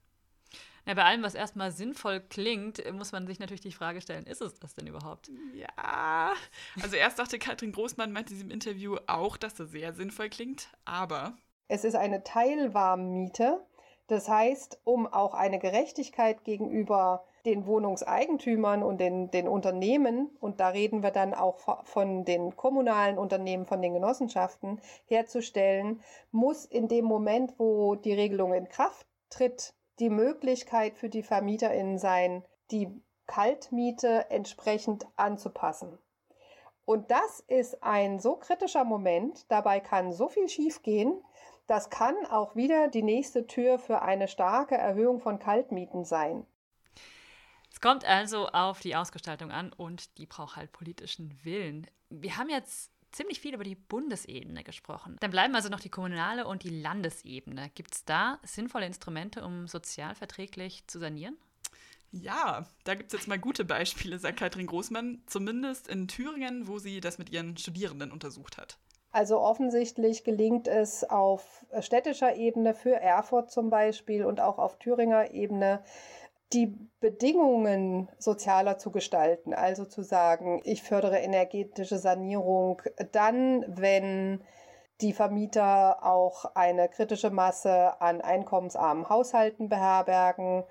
Ja, 0.85 0.93
bei 0.93 1.03
allem, 1.03 1.21
was 1.21 1.35
erstmal 1.35 1.73
sinnvoll 1.73 2.21
klingt, 2.21 2.81
muss 2.93 3.11
man 3.11 3.27
sich 3.27 3.39
natürlich 3.39 3.61
die 3.61 3.73
Frage 3.73 3.99
stellen, 3.99 4.25
ist 4.25 4.41
es 4.41 4.57
das 4.57 4.73
denn 4.73 4.87
überhaupt? 4.87 5.29
Ja, 5.53 6.33
also 6.81 6.95
erst 6.95 7.19
dachte 7.19 7.39
Katrin 7.39 7.73
Großmann 7.73 8.13
meinte 8.13 8.31
in 8.31 8.37
diesem 8.37 8.51
Interview 8.51 8.95
auch, 9.05 9.35
dass 9.35 9.53
das 9.53 9.69
sehr 9.71 9.93
sinnvoll 9.93 10.29
klingt, 10.29 10.69
aber... 10.85 11.37
Es 11.67 11.83
ist 11.83 11.95
eine 11.95 12.23
Teilwarmmiete. 12.23 13.65
Das 14.07 14.29
heißt, 14.29 14.79
um 14.85 15.05
auch 15.05 15.33
eine 15.33 15.59
Gerechtigkeit 15.59 16.45
gegenüber 16.45 17.25
den 17.47 17.65
Wohnungseigentümern 17.65 18.83
und 18.83 18.99
den, 18.99 19.31
den 19.31 19.47
Unternehmen, 19.47 20.29
und 20.41 20.59
da 20.59 20.67
reden 20.67 21.01
wir 21.01 21.11
dann 21.11 21.33
auch 21.33 21.57
von 21.85 22.25
den 22.25 22.55
kommunalen 22.57 23.17
Unternehmen, 23.17 23.65
von 23.65 23.81
den 23.81 23.93
Genossenschaften, 23.93 24.81
herzustellen, 25.05 26.01
muss 26.31 26.65
in 26.65 26.89
dem 26.89 27.05
Moment, 27.05 27.57
wo 27.57 27.95
die 27.95 28.13
Regelung 28.13 28.53
in 28.53 28.67
Kraft 28.67 29.07
tritt, 29.29 29.73
die 29.99 30.09
Möglichkeit 30.09 30.97
für 30.97 31.09
die 31.09 31.23
VermieterInnen 31.23 31.97
sein, 31.97 32.43
die 32.69 32.89
Kaltmiete 33.25 34.29
entsprechend 34.29 35.07
anzupassen. 35.15 35.97
Und 36.83 37.11
das 37.11 37.39
ist 37.47 37.81
ein 37.81 38.19
so 38.19 38.35
kritischer 38.35 38.83
Moment, 38.83 39.49
dabei 39.49 39.79
kann 39.79 40.11
so 40.11 40.27
viel 40.27 40.49
schiefgehen, 40.49 41.23
das 41.65 41.89
kann 41.89 42.15
auch 42.29 42.55
wieder 42.55 42.89
die 42.89 43.03
nächste 43.03 43.47
Tür 43.47 43.79
für 43.79 44.01
eine 44.01 44.27
starke 44.27 44.75
Erhöhung 44.75 45.19
von 45.19 45.39
Kaltmieten 45.39 46.03
sein. 46.03 46.45
Es 47.71 47.81
kommt 47.81 48.05
also 48.05 48.47
auf 48.47 48.79
die 48.79 48.95
Ausgestaltung 48.95 49.51
an 49.51 49.71
und 49.73 50.17
die 50.17 50.25
braucht 50.25 50.55
halt 50.55 50.71
politischen 50.71 51.39
Willen. 51.43 51.87
Wir 52.09 52.37
haben 52.37 52.49
jetzt 52.49 52.91
ziemlich 53.11 53.39
viel 53.39 53.53
über 53.53 53.63
die 53.63 53.75
Bundesebene 53.75 54.63
gesprochen. 54.63 55.17
Dann 55.19 55.31
bleiben 55.31 55.55
also 55.55 55.69
noch 55.69 55.79
die 55.79 55.89
kommunale 55.89 56.47
und 56.47 56.63
die 56.63 56.81
Landesebene. 56.81 57.71
Gibt 57.75 57.93
es 57.93 58.05
da 58.05 58.39
sinnvolle 58.43 58.85
Instrumente, 58.85 59.43
um 59.43 59.67
sozialverträglich 59.67 60.85
zu 60.87 60.99
sanieren? 60.99 61.37
Ja, 62.11 62.65
da 62.85 62.95
gibt 62.95 63.11
es 63.13 63.19
jetzt 63.19 63.27
mal 63.27 63.39
gute 63.39 63.65
Beispiele, 63.65 64.17
sagt 64.17 64.39
Katrin 64.39 64.67
Großmann, 64.67 65.21
zumindest 65.25 65.87
in 65.87 66.07
Thüringen, 66.07 66.67
wo 66.67 66.79
sie 66.79 67.01
das 67.01 67.17
mit 67.17 67.31
ihren 67.31 67.57
Studierenden 67.57 68.11
untersucht 68.11 68.57
hat. 68.57 68.77
Also 69.11 69.39
offensichtlich 69.39 70.23
gelingt 70.23 70.67
es 70.67 71.03
auf 71.03 71.65
städtischer 71.79 72.35
Ebene 72.35 72.73
für 72.73 72.95
Erfurt 72.95 73.51
zum 73.51 73.69
Beispiel 73.69 74.23
und 74.25 74.39
auch 74.39 74.57
auf 74.57 74.79
Thüringer 74.79 75.31
Ebene 75.31 75.83
die 76.53 76.77
Bedingungen 76.99 78.09
sozialer 78.17 78.77
zu 78.77 78.91
gestalten, 78.91 79.53
also 79.53 79.85
zu 79.85 80.01
sagen, 80.01 80.61
ich 80.63 80.81
fördere 80.81 81.19
energetische 81.19 81.97
Sanierung 81.97 82.81
dann, 83.11 83.65
wenn 83.67 84.41
die 85.01 85.13
Vermieter 85.13 86.03
auch 86.03 86.45
eine 86.55 86.89
kritische 86.89 87.29
Masse 87.29 88.01
an 88.01 88.21
einkommensarmen 88.21 89.09
Haushalten 89.09 89.69
beherbergen. 89.69 90.63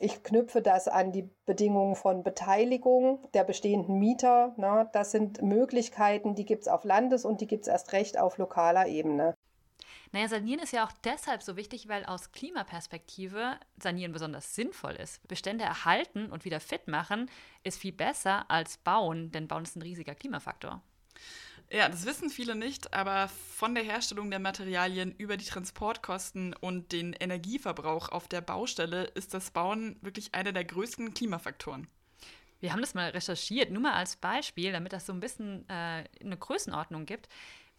Ich 0.00 0.24
knüpfe 0.24 0.62
das 0.62 0.88
an 0.88 1.12
die 1.12 1.30
Bedingungen 1.44 1.94
von 1.94 2.24
Beteiligung 2.24 3.20
der 3.34 3.44
bestehenden 3.44 3.98
Mieter. 3.98 4.54
Das 4.92 5.12
sind 5.12 5.42
Möglichkeiten, 5.42 6.34
die 6.34 6.46
gibt 6.46 6.62
es 6.62 6.68
auf 6.68 6.84
Landes- 6.84 7.24
und 7.24 7.40
die 7.40 7.46
gibt 7.46 7.62
es 7.62 7.68
erst 7.68 7.92
recht 7.92 8.18
auf 8.18 8.38
lokaler 8.38 8.86
Ebene. 8.86 9.36
Naja, 10.12 10.28
Sanieren 10.28 10.60
ist 10.60 10.72
ja 10.72 10.84
auch 10.84 10.92
deshalb 11.04 11.42
so 11.42 11.56
wichtig, 11.56 11.88
weil 11.88 12.04
aus 12.04 12.32
Klimaperspektive 12.32 13.58
Sanieren 13.80 14.12
besonders 14.12 14.54
sinnvoll 14.54 14.92
ist. 14.92 15.26
Bestände 15.28 15.64
erhalten 15.64 16.30
und 16.30 16.44
wieder 16.44 16.60
fit 16.60 16.88
machen 16.88 17.30
ist 17.62 17.78
viel 17.78 17.92
besser 17.92 18.50
als 18.50 18.78
bauen, 18.78 19.30
denn 19.30 19.46
bauen 19.46 19.62
ist 19.62 19.76
ein 19.76 19.82
riesiger 19.82 20.14
Klimafaktor. 20.14 20.82
Ja, 21.72 21.88
das 21.88 22.04
wissen 22.04 22.30
viele 22.30 22.56
nicht, 22.56 22.92
aber 22.92 23.28
von 23.28 23.76
der 23.76 23.84
Herstellung 23.84 24.28
der 24.30 24.40
Materialien 24.40 25.14
über 25.16 25.36
die 25.36 25.44
Transportkosten 25.44 26.52
und 26.54 26.90
den 26.90 27.12
Energieverbrauch 27.12 28.08
auf 28.08 28.26
der 28.26 28.40
Baustelle 28.40 29.04
ist 29.04 29.34
das 29.34 29.52
Bauen 29.52 29.96
wirklich 30.00 30.34
einer 30.34 30.50
der 30.50 30.64
größten 30.64 31.14
Klimafaktoren. 31.14 31.86
Wir 32.58 32.72
haben 32.72 32.80
das 32.80 32.94
mal 32.94 33.10
recherchiert, 33.10 33.70
nur 33.70 33.82
mal 33.82 33.92
als 33.92 34.16
Beispiel, 34.16 34.72
damit 34.72 34.92
das 34.92 35.06
so 35.06 35.12
ein 35.12 35.20
bisschen 35.20 35.66
äh, 35.68 36.04
eine 36.20 36.36
Größenordnung 36.36 37.06
gibt. 37.06 37.28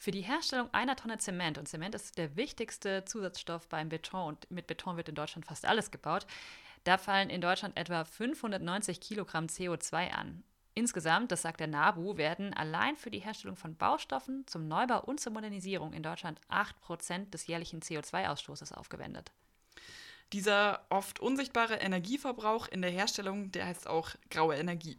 Für 0.02 0.10
die 0.10 0.22
Herstellung 0.22 0.68
einer 0.74 0.96
Tonne 0.96 1.20
Zement, 1.20 1.60
und 1.60 1.68
Zement 1.68 1.94
ist 1.94 2.18
der 2.18 2.36
wichtigste 2.36 3.06
Zusatzstoff 3.06 3.68
beim 3.68 3.90
Beton, 3.90 4.30
und 4.30 4.50
mit 4.50 4.66
Beton 4.66 4.98
wird 4.98 5.10
in 5.10 5.14
Deutschland 5.14 5.46
fast 5.46 5.64
alles 5.64 5.92
gebaut, 5.92 6.26
da 6.86 6.98
fallen 6.98 7.30
in 7.30 7.40
Deutschland 7.40 7.78
etwa 7.78 8.04
590 8.04 9.00
Kilogramm 9.00 9.46
CO2 9.46 10.10
an. 10.10 10.44
Insgesamt, 10.74 11.32
das 11.32 11.44
sagt 11.44 11.60
der 11.60 11.68
NABU, 11.68 12.18
werden 12.18 12.52
allein 12.56 12.98
für 12.98 13.12
die 13.12 13.20
Herstellung 13.20 13.56
von 13.56 13.76
Baustoffen 13.76 14.48
zum 14.48 14.68
Neubau 14.68 15.02
und 15.02 15.20
zur 15.20 15.34
Modernisierung 15.34 15.94
in 15.94 16.02
Deutschland 16.02 16.42
8% 16.50 17.30
des 17.30 17.46
jährlichen 17.46 17.82
CO2-Ausstoßes 17.82 18.74
aufgewendet. 18.74 19.32
Dieser 20.34 20.84
oft 20.90 21.20
unsichtbare 21.20 21.76
Energieverbrauch 21.76 22.68
in 22.70 22.82
der 22.82 22.90
Herstellung, 22.90 23.52
der 23.52 23.68
heißt 23.68 23.86
auch 23.86 24.10
graue 24.32 24.56
Energie. 24.56 24.98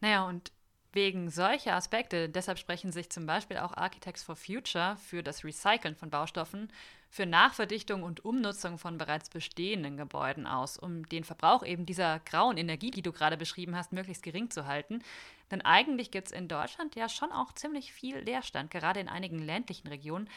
Naja, 0.00 0.28
und 0.28 0.52
Wegen 0.96 1.28
solcher 1.28 1.74
Aspekte, 1.74 2.30
deshalb 2.30 2.58
sprechen 2.58 2.90
sich 2.90 3.10
zum 3.10 3.26
Beispiel 3.26 3.58
auch 3.58 3.76
Architects 3.76 4.22
for 4.22 4.34
Future 4.34 4.96
für 4.96 5.22
das 5.22 5.44
Recyceln 5.44 5.94
von 5.94 6.08
Baustoffen, 6.08 6.72
für 7.10 7.26
Nachverdichtung 7.26 8.02
und 8.02 8.24
Umnutzung 8.24 8.78
von 8.78 8.96
bereits 8.96 9.28
bestehenden 9.28 9.98
Gebäuden 9.98 10.46
aus, 10.46 10.78
um 10.78 11.06
den 11.06 11.22
Verbrauch 11.22 11.66
eben 11.66 11.84
dieser 11.84 12.20
grauen 12.20 12.56
Energie, 12.56 12.90
die 12.90 13.02
du 13.02 13.12
gerade 13.12 13.36
beschrieben 13.36 13.76
hast, 13.76 13.92
möglichst 13.92 14.22
gering 14.22 14.48
zu 14.48 14.64
halten. 14.64 15.02
Denn 15.50 15.60
eigentlich 15.60 16.10
gibt 16.10 16.28
es 16.28 16.32
in 16.32 16.48
Deutschland 16.48 16.96
ja 16.96 17.10
schon 17.10 17.30
auch 17.30 17.52
ziemlich 17.52 17.92
viel 17.92 18.16
Leerstand, 18.16 18.70
gerade 18.70 18.98
in 18.98 19.10
einigen 19.10 19.38
ländlichen 19.38 19.88
Regionen. 19.88 20.30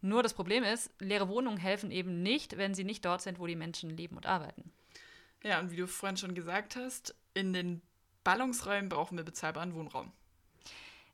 Nur 0.00 0.22
das 0.22 0.32
Problem 0.32 0.64
ist, 0.64 0.90
leere 0.98 1.28
Wohnungen 1.28 1.58
helfen 1.58 1.90
eben 1.90 2.22
nicht, 2.22 2.56
wenn 2.56 2.72
sie 2.72 2.84
nicht 2.84 3.04
dort 3.04 3.20
sind, 3.20 3.38
wo 3.38 3.46
die 3.46 3.54
Menschen 3.54 3.90
leben 3.90 4.16
und 4.16 4.24
arbeiten. 4.24 4.72
Ja, 5.42 5.60
und 5.60 5.72
wie 5.72 5.76
du 5.76 5.86
vorhin 5.86 6.16
schon 6.16 6.34
gesagt 6.34 6.74
hast, 6.74 7.14
in 7.34 7.52
den 7.52 7.82
Ballungsräumen 8.26 8.88
brauchen 8.88 9.16
wir 9.16 9.24
bezahlbaren 9.24 9.72
Wohnraum. 9.76 10.10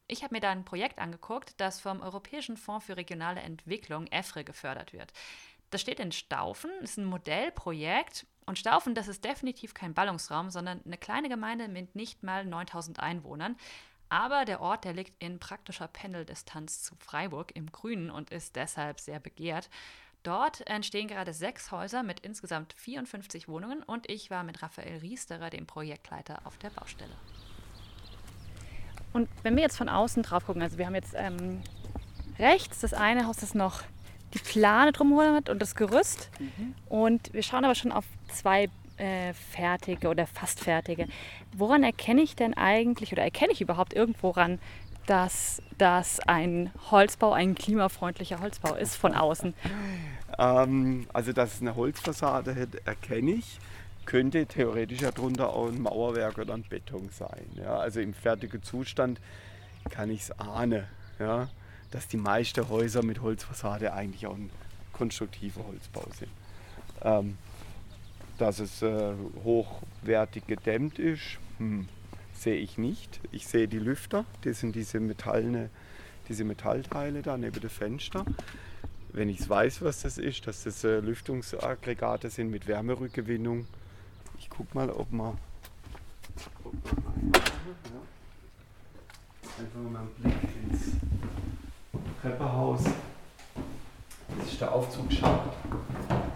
Ich 0.09 0.23
habe 0.25 0.35
mir 0.35 0.40
da 0.40 0.50
ein 0.50 0.64
Projekt 0.64 0.99
angeguckt, 0.99 1.52
das 1.61 1.78
vom 1.78 2.00
Europäischen 2.00 2.57
Fonds 2.57 2.87
für 2.87 2.97
regionale 2.97 3.42
Entwicklung, 3.42 4.07
EFRE, 4.07 4.45
gefördert 4.45 4.95
wird. 4.95 5.12
Das 5.69 5.83
steht 5.83 6.00
in 6.00 6.11
Staufen, 6.11 6.71
ist 6.81 6.97
ein 6.97 7.04
Modellprojekt. 7.04 8.26
Und 8.47 8.59
Staufen, 8.59 8.95
das 8.95 9.09
ist 9.09 9.26
definitiv 9.26 9.75
kein 9.75 9.92
Ballungsraum, 9.92 10.49
sondern 10.49 10.81
eine 10.87 10.97
kleine 10.97 11.28
Gemeinde 11.28 11.69
mit 11.69 11.95
nicht 11.95 12.23
mal 12.23 12.47
9000 12.47 13.00
Einwohnern. 13.00 13.59
Aber 14.09 14.47
der 14.47 14.62
Ort, 14.62 14.87
der 14.87 14.95
liegt 14.95 15.23
in 15.23 15.38
praktischer 15.38 15.88
Pendeldistanz 15.88 16.83
zu 16.83 16.95
Freiburg 16.97 17.54
im 17.54 17.71
Grünen 17.71 18.11
und 18.11 18.31
ist 18.31 18.57
deshalb 18.57 19.00
sehr 19.00 19.21
begehrt. 19.21 19.69
Dort 20.22 20.66
entstehen 20.68 21.08
gerade 21.08 21.32
sechs 21.32 21.72
Häuser 21.72 22.02
mit 22.02 22.20
insgesamt 22.20 22.74
54 22.74 23.48
Wohnungen 23.48 23.82
und 23.82 24.08
ich 24.08 24.30
war 24.30 24.44
mit 24.44 24.62
Raphael 24.62 24.98
Riesterer, 24.98 25.50
dem 25.50 25.66
Projektleiter, 25.66 26.40
auf 26.44 26.58
der 26.58 26.70
Baustelle. 26.70 27.14
Und 29.12 29.28
wenn 29.42 29.56
wir 29.56 29.62
jetzt 29.62 29.76
von 29.76 29.88
außen 29.88 30.22
drauf 30.22 30.46
gucken, 30.46 30.62
also 30.62 30.78
wir 30.78 30.86
haben 30.86 30.94
jetzt 30.94 31.14
ähm, 31.16 31.62
rechts 32.38 32.80
das 32.80 32.94
eine 32.94 33.26
Haus, 33.26 33.36
das 33.38 33.54
noch 33.54 33.82
die 34.32 34.38
Plane 34.38 34.92
drumherum 34.92 35.34
hat 35.34 35.48
und 35.48 35.60
das 35.60 35.74
Gerüst. 35.74 36.30
Mhm. 36.38 36.74
Und 36.88 37.32
wir 37.32 37.42
schauen 37.42 37.64
aber 37.64 37.74
schon 37.74 37.92
auf 37.92 38.04
zwei 38.28 38.70
äh, 38.96 39.34
fertige 39.34 40.08
oder 40.08 40.26
fast 40.26 40.60
fertige. 40.60 41.08
Woran 41.56 41.82
erkenne 41.82 42.22
ich 42.22 42.36
denn 42.36 42.54
eigentlich 42.54 43.12
oder 43.12 43.22
erkenne 43.22 43.52
ich 43.52 43.60
überhaupt 43.60 43.92
irgendwo 43.92 44.30
ran, 44.30 44.58
dass 45.06 45.62
das 45.78 46.21
ein 46.21 46.71
Holzbau, 46.90 47.32
ein 47.32 47.54
klimafreundlicher 47.54 48.40
Holzbau 48.40 48.75
ist 48.75 48.97
von 48.97 49.14
außen? 49.14 49.54
Ähm, 50.38 51.06
also, 51.12 51.32
dass 51.32 51.54
es 51.54 51.61
eine 51.61 51.76
Holzfassade 51.76 52.54
hat, 52.54 52.75
erkenne 52.87 53.32
ich. 53.32 53.59
Könnte 54.04 54.47
theoretisch 54.47 54.99
darunter 54.99 55.50
auch 55.50 55.68
ein 55.68 55.80
Mauerwerk 55.80 56.38
oder 56.38 56.54
ein 56.54 56.64
Beton 56.64 57.09
sein. 57.11 57.47
Ja? 57.54 57.76
Also 57.76 58.00
im 58.00 58.14
fertigen 58.14 58.62
Zustand 58.62 59.21
kann 59.90 60.11
ich 60.11 60.23
es 60.23 60.38
ahnen, 60.38 60.85
ja? 61.18 61.49
dass 61.90 62.09
die 62.09 62.16
meisten 62.16 62.68
Häuser 62.68 63.04
mit 63.04 63.21
Holzfassade 63.21 63.92
eigentlich 63.92 64.26
auch 64.26 64.35
ein 64.35 64.50
konstruktiver 64.92 65.64
Holzbau 65.66 66.04
sind. 66.18 66.30
Ähm, 67.02 67.38
dass 68.38 68.59
es 68.59 68.82
äh, 68.82 69.12
hochwertig 69.44 70.47
gedämmt 70.47 70.99
ist, 70.99 71.38
hm, 71.59 71.88
sehe 72.42 72.56
ich 72.56 72.76
nicht. 72.76 73.20
Ich 73.30 73.46
sehe 73.46 73.68
die 73.68 73.78
Lüfter, 73.78 74.25
das 74.42 74.61
sind 74.61 74.75
diese, 74.75 75.00
metallene, 75.00 75.70
diese 76.28 76.44
Metallteile 76.44 77.22
da 77.22 77.37
neben 77.37 77.61
dem 77.61 77.70
Fenster. 77.70 78.25
Wenn 79.12 79.28
ich 79.28 79.49
weiß, 79.49 79.82
was 79.82 80.02
das 80.02 80.18
ist, 80.18 80.46
dass 80.46 80.64
das 80.64 80.84
äh, 80.84 81.00
Lüftungsaggregate 81.00 82.30
sind 82.30 82.50
mit 82.50 82.66
Wärmerückgewinnung. 82.66 83.66
Ich 84.38 84.49
gucke 84.50 84.75
mal, 84.75 84.90
ob 84.90 85.12
man, 85.12 85.38
ob. 86.64 86.75
Einfach 89.58 89.80
mal 89.90 90.00
einen 90.00 90.08
Blick 90.18 90.34
ins 90.64 90.92
Treppenhaus. 92.22 92.84
Das 94.38 94.49
ist 94.49 94.61
der 94.61 94.72
Aufzugsschacht. 94.72 95.50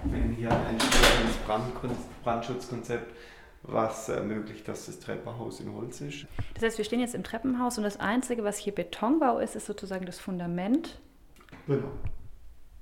Wenn 0.05 0.35
hier 0.35 0.51
ein 0.51 0.75
entsprechendes 0.75 1.97
Brandschutzkonzept 2.23 3.13
was 3.67 4.09
ermöglicht, 4.09 4.67
dass 4.69 4.87
das 4.87 5.01
Treppenhaus 5.01 5.61
in 5.61 5.73
Holz 5.75 6.01
ist. 6.01 6.27
Das 6.55 6.63
heißt, 6.63 6.79
wir 6.79 6.85
stehen 6.85 7.01
jetzt 7.01 7.15
im 7.15 7.25
Treppenhaus 7.25 7.79
und 7.79 7.85
das 7.85 7.99
Einzige, 7.99 8.45
was 8.45 8.59
hier 8.59 8.75
Betonbau 8.75 9.39
ist, 9.39 9.57
ist 9.57 9.67
sozusagen 9.67 10.07
das 10.07 10.19
Fundament. 10.19 11.01
Genau. 11.67 11.89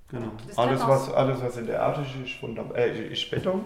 genau. 0.08 0.32
Alles 0.56 0.86
was, 0.86 1.12
alles, 1.12 1.40
was 1.40 1.56
in 1.56 1.66
der 1.66 1.76
Erde 1.76 2.02
ist, 2.02 2.26
ist, 2.26 2.34
Fundament, 2.38 2.76
äh, 2.76 3.08
ist 3.08 3.30
Beton 3.30 3.64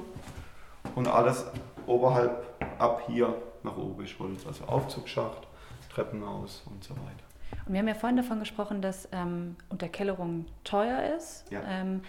und 0.95 1.09
alles 1.09 1.47
oberhalb 1.87 2.47
ab 2.79 3.03
hier 3.07 3.35
nach 3.63 3.77
oben 3.77 4.05
ist 4.05 4.19
Holz. 4.19 4.47
Also 4.47 4.65
Aufzugsschacht, 4.65 5.47
Treppenhaus 5.93 6.63
und 6.67 6.85
so 6.85 6.95
weiter. 6.95 7.25
Und 7.67 7.73
wir 7.73 7.81
haben 7.81 7.89
ja 7.89 7.95
vorhin 7.95 8.17
davon 8.17 8.39
gesprochen, 8.39 8.83
dass 8.83 9.09
ähm, 9.13 9.57
Unterkellerung 9.69 10.47
teuer 10.65 11.15
ist. 11.17 11.51
Ja. 11.51 11.63
Ähm, 11.67 12.03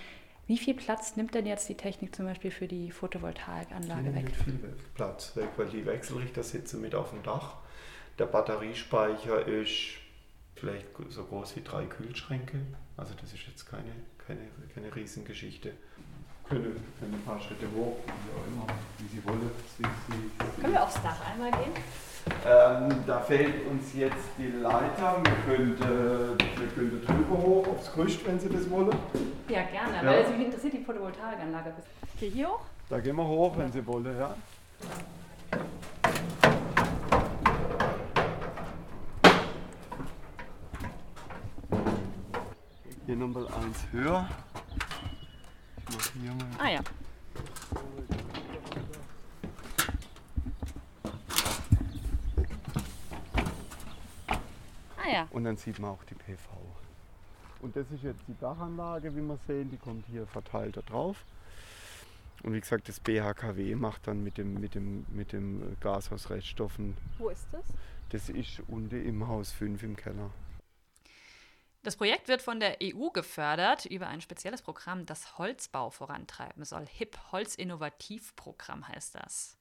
wie 0.50 0.58
viel 0.58 0.74
Platz 0.74 1.16
nimmt 1.16 1.36
denn 1.36 1.46
jetzt 1.46 1.70
die 1.70 1.76
Technik 1.76 2.16
zum 2.16 2.26
Beispiel 2.26 2.50
für 2.50 2.68
die 2.68 2.90
Photovoltaikanlage 2.90 4.10
die 4.10 4.16
weg? 4.16 4.24
Nimmt 4.24 4.36
viel 4.36 4.74
Platz 4.96 5.36
weg, 5.36 5.50
weil 5.58 5.68
die 5.68 5.86
Wechselrichter 5.86 6.42
sitzen 6.42 6.82
mit 6.82 6.96
auf 6.96 7.12
dem 7.12 7.22
Dach. 7.22 7.58
Der 8.18 8.26
Batteriespeicher 8.26 9.46
ist 9.46 10.00
vielleicht 10.56 10.88
so 11.10 11.24
groß 11.26 11.56
wie 11.56 11.62
drei 11.62 11.86
Kühlschränke. 11.86 12.62
Also 12.98 13.14
das 13.22 13.32
ist 13.32 13.46
jetzt 13.48 13.70
keine, 13.70 13.92
keine, 14.26 14.40
keine 14.74 14.96
Riesengeschichte. 14.96 15.74
Können, 16.48 16.84
können 17.00 17.14
ein 17.14 17.22
paar 17.22 17.40
Schritte 17.40 17.68
hoch, 17.76 17.98
wie 18.08 18.32
auch 18.32 18.48
immer, 18.48 18.74
wie 18.98 19.08
Sie 19.08 19.24
wollen. 19.24 19.52
Sie, 19.78 19.84
Sie, 19.84 20.62
können 20.62 20.74
wir 20.74 20.84
aufs 20.84 21.00
Dach 21.04 21.30
einmal 21.30 21.52
gehen? 21.52 21.74
Ähm, 22.46 23.04
da 23.06 23.20
fehlt 23.20 23.68
uns 23.68 23.94
jetzt 23.94 24.30
die 24.38 24.48
Leiter. 24.62 25.22
Wir 25.46 25.58
wir 25.58 26.68
könnten 26.76 27.06
drüber 27.06 27.38
hoch 27.38 27.68
aufs 27.68 27.94
Gerüst, 27.94 28.26
wenn 28.26 28.40
Sie 28.40 28.50
das 28.50 28.70
wollen. 28.70 28.96
Ja, 29.48 29.64
gerne, 29.64 29.98
ja. 30.04 30.06
weil 30.06 30.38
mich 30.38 30.46
interessiert 30.48 30.74
die 30.74 30.84
Photovoltaikanlage. 30.84 31.74
Geh 32.20 32.30
hier 32.30 32.50
hoch? 32.50 32.62
Da 32.90 33.00
gehen 33.00 33.16
wir 33.16 33.28
hoch, 33.28 33.58
wenn 33.58 33.72
Sie 33.72 33.86
wollen, 33.86 34.18
ja. 34.18 34.36
Hier 43.06 43.16
nochmal 43.16 43.48
eins 43.48 43.80
höher. 43.92 44.28
Ich 45.78 45.96
mach 45.96 46.12
hier 46.22 46.32
mal. 46.32 46.48
Ah 46.60 46.70
ja. 46.70 46.80
Ja. 55.12 55.28
Und 55.32 55.44
dann 55.44 55.58
sieht 55.58 55.80
man 55.80 55.92
auch 55.92 56.04
die 56.04 56.16
PV. 56.16 56.50
Und 57.62 57.76
das 57.76 57.90
ist 57.92 58.04
jetzt 58.04 58.22
die 58.28 58.38
Dachanlage, 58.40 59.16
wie 59.16 59.22
wir 59.22 59.38
sehen, 59.48 59.70
die 59.70 59.78
kommt 59.78 60.06
hier 60.08 60.26
verteilt 60.28 60.78
da 60.78 60.82
drauf. 60.82 61.26
Und 62.44 62.54
wie 62.54 62.62
gesagt, 62.62 62.88
das 62.88 63.00
BHKW 63.02 63.76
macht 63.76 64.08
dann 64.08 64.24
mit 64.24 64.38
dem, 64.38 64.54
mit 64.54 64.76
dem, 64.76 65.06
mit 65.10 65.34
dem 65.34 65.76
Gas 65.82 66.12
aus 66.12 66.30
Reststoffen. 66.30 66.96
Wo 67.18 67.30
ist 67.30 67.48
das? 67.52 67.66
Das 68.10 68.30
ist 68.30 68.62
unten 68.68 69.06
im 69.06 69.28
Haus 69.28 69.52
5 69.52 69.84
im 69.84 69.96
Keller. 69.98 70.32
Das 71.84 71.96
Projekt 71.96 72.28
wird 72.28 72.42
von 72.42 72.60
der 72.60 72.78
EU 72.82 73.10
gefördert 73.10 73.86
über 73.86 74.08
ein 74.08 74.22
spezielles 74.22 74.62
Programm, 74.62 75.06
das 75.06 75.38
Holzbau 75.38 75.90
vorantreiben 75.90 76.66
soll. 76.66 76.86
HIP, 76.86 77.18
Holzinnovativprogramm 77.32 78.88
heißt 78.88 79.16
das. 79.16 79.58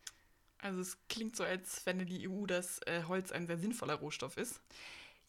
Also 0.61 0.81
es 0.81 0.99
klingt 1.09 1.37
so, 1.37 1.45
als 1.45 1.87
wenn 1.87 2.05
die 2.05 2.29
EU 2.29 2.47
das 2.47 2.81
äh, 2.87 3.05
Holz 3.07 3.31
ein 3.31 3.47
sehr 3.47 3.59
sinnvoller 3.59 3.95
Rohstoff 3.95 4.37
ist. 4.37 4.61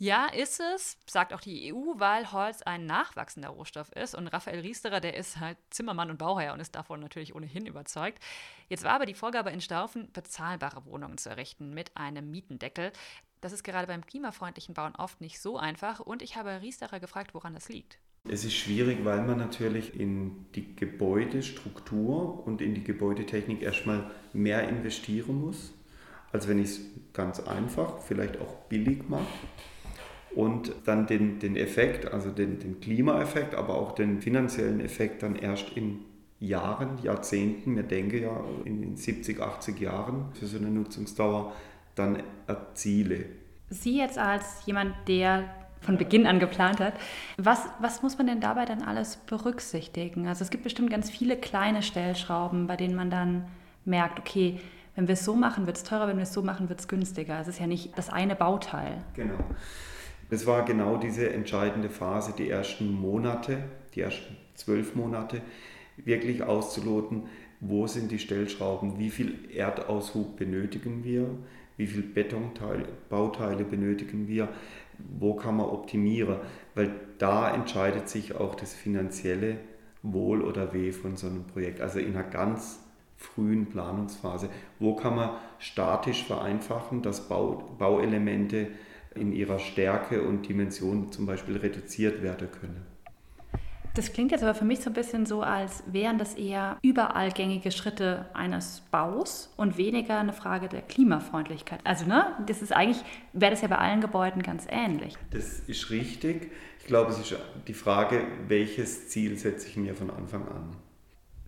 Ja, 0.01 0.27
ist 0.27 0.61
es, 0.61 0.97
sagt 1.07 1.33
auch 1.33 1.41
die 1.41 1.73
EU, 1.73 1.99
weil 1.99 2.31
Holz 2.31 2.61
ein 2.61 2.85
nachwachsender 2.85 3.49
Rohstoff 3.49 3.91
ist. 3.91 4.15
Und 4.15 4.29
Raphael 4.29 4.61
Riesterer, 4.61 5.01
der 5.01 5.17
ist 5.17 5.41
halt 5.41 5.57
Zimmermann 5.71 6.09
und 6.09 6.17
Bauherr 6.17 6.53
und 6.53 6.61
ist 6.61 6.73
davon 6.73 7.01
natürlich 7.01 7.35
ohnehin 7.35 7.65
überzeugt. 7.65 8.23
Jetzt 8.69 8.85
war 8.85 8.93
aber 8.93 9.05
die 9.05 9.13
Vorgabe 9.13 9.49
in 9.49 9.59
Staufen, 9.59 10.09
bezahlbare 10.13 10.85
Wohnungen 10.85 11.17
zu 11.17 11.29
errichten 11.29 11.73
mit 11.73 11.97
einem 11.97 12.31
Mietendeckel. 12.31 12.93
Das 13.41 13.51
ist 13.51 13.65
gerade 13.65 13.87
beim 13.87 14.05
klimafreundlichen 14.05 14.73
Bauen 14.73 14.95
oft 14.95 15.19
nicht 15.19 15.41
so 15.41 15.57
einfach. 15.57 15.99
Und 15.99 16.21
ich 16.21 16.37
habe 16.37 16.61
Riesterer 16.61 17.01
gefragt, 17.01 17.33
woran 17.33 17.53
das 17.53 17.67
liegt. 17.67 17.99
Es 18.23 18.45
ist 18.45 18.53
schwierig, 18.53 19.03
weil 19.03 19.21
man 19.23 19.37
natürlich 19.37 19.99
in 19.99 20.45
die 20.55 20.77
Gebäudestruktur 20.77 22.47
und 22.47 22.61
in 22.61 22.73
die 22.73 22.85
Gebäudetechnik 22.85 23.61
erstmal 23.61 24.09
mehr 24.31 24.65
investieren 24.69 25.41
muss, 25.41 25.73
als 26.31 26.47
wenn 26.47 26.59
ich 26.59 26.69
es 26.69 26.81
ganz 27.11 27.41
einfach, 27.41 27.99
vielleicht 27.99 28.39
auch 28.39 28.55
billig 28.69 29.09
mache 29.09 29.27
und 30.35 30.73
dann 30.85 31.07
den, 31.07 31.39
den 31.39 31.55
Effekt, 31.55 32.11
also 32.11 32.29
den, 32.29 32.59
den 32.59 32.79
Klimaeffekt, 32.79 33.55
aber 33.55 33.75
auch 33.75 33.93
den 33.93 34.21
finanziellen 34.21 34.79
Effekt 34.79 35.23
dann 35.23 35.35
erst 35.35 35.69
in 35.75 35.99
Jahren, 36.39 36.97
Jahrzehnten, 37.03 37.73
mir 37.73 37.83
denke 37.83 38.21
ja 38.21 38.43
in 38.63 38.95
70, 38.95 39.41
80 39.41 39.79
Jahren 39.79 40.25
für 40.33 40.45
so 40.45 40.57
eine 40.57 40.69
Nutzungsdauer 40.69 41.53
dann 41.95 42.23
erziele. 42.47 43.25
Sie 43.69 43.97
jetzt 43.97 44.17
als 44.17 44.65
jemand, 44.65 44.93
der 45.07 45.43
von 45.81 45.97
Beginn 45.97 46.27
an 46.27 46.39
geplant 46.39 46.79
hat, 46.79 46.93
was, 47.37 47.61
was 47.79 48.01
muss 48.01 48.17
man 48.17 48.27
denn 48.27 48.41
dabei 48.41 48.65
dann 48.65 48.81
alles 48.81 49.17
berücksichtigen? 49.17 50.27
Also 50.27 50.43
es 50.43 50.49
gibt 50.49 50.63
bestimmt 50.63 50.89
ganz 50.89 51.09
viele 51.09 51.37
kleine 51.37 51.81
Stellschrauben, 51.81 52.67
bei 52.67 52.75
denen 52.75 52.95
man 52.95 53.09
dann 53.09 53.45
merkt, 53.85 54.19
okay, 54.19 54.59
wenn 54.95 55.07
wir 55.07 55.13
es 55.13 55.23
so 55.23 55.35
machen, 55.35 55.65
wird 55.65 55.77
es 55.77 55.83
teurer, 55.83 56.07
wenn 56.07 56.17
wir 56.17 56.23
es 56.23 56.33
so 56.33 56.41
machen, 56.41 56.67
wird 56.67 56.79
es 56.79 56.87
günstiger. 56.87 57.39
Es 57.39 57.47
ist 57.47 57.59
ja 57.59 57.67
nicht 57.67 57.97
das 57.97 58.09
eine 58.09 58.35
Bauteil. 58.35 58.97
Genau. 59.13 59.37
Das 60.29 60.45
war 60.45 60.63
genau 60.63 60.97
diese 60.97 61.29
entscheidende 61.31 61.89
Phase, 61.89 62.33
die 62.37 62.49
ersten 62.49 62.91
Monate, 62.91 63.63
die 63.95 64.01
ersten 64.01 64.37
zwölf 64.55 64.95
Monate, 64.95 65.41
wirklich 65.97 66.43
auszuloten, 66.43 67.23
wo 67.59 67.87
sind 67.87 68.11
die 68.11 68.19
Stellschrauben, 68.19 68.99
wie 68.99 69.09
viel 69.09 69.49
Erdaushub 69.53 70.37
benötigen 70.37 71.03
wir, 71.03 71.29
wie 71.77 71.87
viel 71.87 72.03
Betonbauteile 72.03 73.63
benötigen 73.63 74.27
wir, 74.27 74.49
wo 75.17 75.33
kann 75.33 75.57
man 75.57 75.67
optimieren, 75.67 76.37
weil 76.75 76.91
da 77.17 77.53
entscheidet 77.53 78.09
sich 78.09 78.35
auch 78.35 78.55
das 78.55 78.73
finanzielle 78.73 79.57
Wohl 80.03 80.41
oder 80.41 80.73
Weh 80.73 80.91
von 80.91 81.17
so 81.17 81.27
einem 81.27 81.45
Projekt. 81.45 81.81
Also 81.81 81.99
in 81.99 82.15
einer 82.15 82.23
ganz 82.23 82.79
frühen 83.17 83.65
Planungsphase, 83.65 84.49
wo 84.79 84.95
kann 84.95 85.15
man 85.15 85.31
statisch 85.57 86.23
vereinfachen, 86.23 87.01
dass 87.01 87.27
Bau, 87.27 87.75
Bauelemente 87.77 88.67
in 89.15 89.31
ihrer 89.31 89.59
Stärke 89.59 90.21
und 90.23 90.47
Dimension 90.47 91.11
zum 91.11 91.25
Beispiel 91.25 91.57
reduziert 91.57 92.21
werden 92.21 92.49
können. 92.51 92.85
Das 93.95 94.13
klingt 94.13 94.31
jetzt 94.31 94.43
aber 94.43 94.53
für 94.53 94.65
mich 94.65 94.79
so 94.79 94.89
ein 94.91 94.93
bisschen 94.93 95.25
so, 95.25 95.41
als 95.41 95.83
wären 95.87 96.19
das 96.19 96.35
eher 96.35 96.77
überall 96.81 97.31
gängige 97.31 97.71
Schritte 97.71 98.27
eines 98.33 98.81
Baus 98.91 99.51
und 99.57 99.77
weniger 99.77 100.19
eine 100.19 100.31
Frage 100.31 100.69
der 100.69 100.81
Klimafreundlichkeit. 100.81 101.79
Also, 101.83 102.05
ne, 102.05 102.27
das 102.45 102.61
ist 102.61 102.71
eigentlich, 102.71 103.03
wäre 103.33 103.51
das 103.51 103.61
ja 103.61 103.67
bei 103.67 103.77
allen 103.77 103.99
Gebäuden 103.99 104.43
ganz 104.43 104.67
ähnlich. 104.69 105.15
Das 105.31 105.59
ist 105.61 105.89
richtig. 105.89 106.51
Ich 106.79 106.85
glaube, 106.85 107.11
es 107.11 107.19
ist 107.19 107.35
die 107.67 107.73
Frage, 107.73 108.25
welches 108.47 109.09
Ziel 109.09 109.37
setze 109.37 109.67
ich 109.67 109.75
mir 109.75 109.95
von 109.95 110.11
Anfang 110.11 110.47
an. 110.47 110.69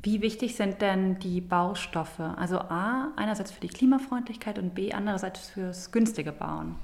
Wie 0.04 0.22
wichtig 0.22 0.56
sind 0.56 0.82
denn 0.82 1.20
die 1.20 1.42
Baustoffe? 1.42 2.20
Also 2.20 2.58
A, 2.58 3.14
einerseits 3.18 3.52
für 3.52 3.62
die 3.62 3.68
Klimafreundlichkeit 3.68 4.58
und 4.58 4.74
B, 4.74 4.92
andererseits 4.92 5.50
fürs 5.50 5.92
günstige 5.92 6.32
Bauen. 6.32 6.76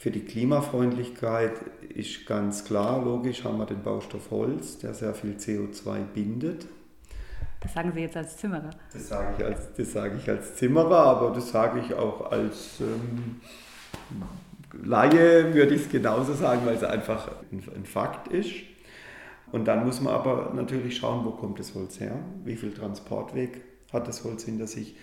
Für 0.00 0.10
die 0.10 0.24
Klimafreundlichkeit 0.24 1.60
ist 1.94 2.24
ganz 2.24 2.64
klar, 2.64 3.04
logisch 3.04 3.44
haben 3.44 3.58
wir 3.58 3.66
den 3.66 3.82
Baustoff 3.82 4.30
Holz, 4.30 4.78
der 4.78 4.94
sehr 4.94 5.12
viel 5.12 5.32
CO2 5.32 6.04
bindet. 6.14 6.66
Das 7.60 7.74
sagen 7.74 7.92
Sie 7.94 8.00
jetzt 8.00 8.16
als 8.16 8.34
Zimmerer. 8.38 8.70
Das 8.94 9.08
sage 9.08 9.34
ich 9.36 9.44
als, 9.44 9.74
das 9.76 9.92
sage 9.92 10.16
ich 10.16 10.26
als 10.26 10.54
Zimmerer, 10.56 10.96
aber 10.96 11.34
das 11.34 11.50
sage 11.50 11.80
ich 11.80 11.92
auch 11.92 12.32
als 12.32 12.80
ähm, 12.80 13.42
Laie, 14.82 15.52
würde 15.52 15.74
ich 15.74 15.82
es 15.82 15.90
genauso 15.90 16.32
sagen, 16.32 16.62
weil 16.64 16.76
es 16.76 16.82
einfach 16.82 17.32
ein, 17.52 17.62
ein 17.76 17.84
Fakt 17.84 18.28
ist. 18.28 18.54
Und 19.52 19.66
dann 19.68 19.84
muss 19.84 20.00
man 20.00 20.14
aber 20.14 20.50
natürlich 20.54 20.96
schauen, 20.96 21.26
wo 21.26 21.32
kommt 21.32 21.58
das 21.58 21.74
Holz 21.74 22.00
her, 22.00 22.16
wie 22.42 22.56
viel 22.56 22.72
Transportweg 22.72 23.60
hat 23.92 24.08
das 24.08 24.24
Holz 24.24 24.44
hinter 24.44 24.66
sich, 24.66 24.96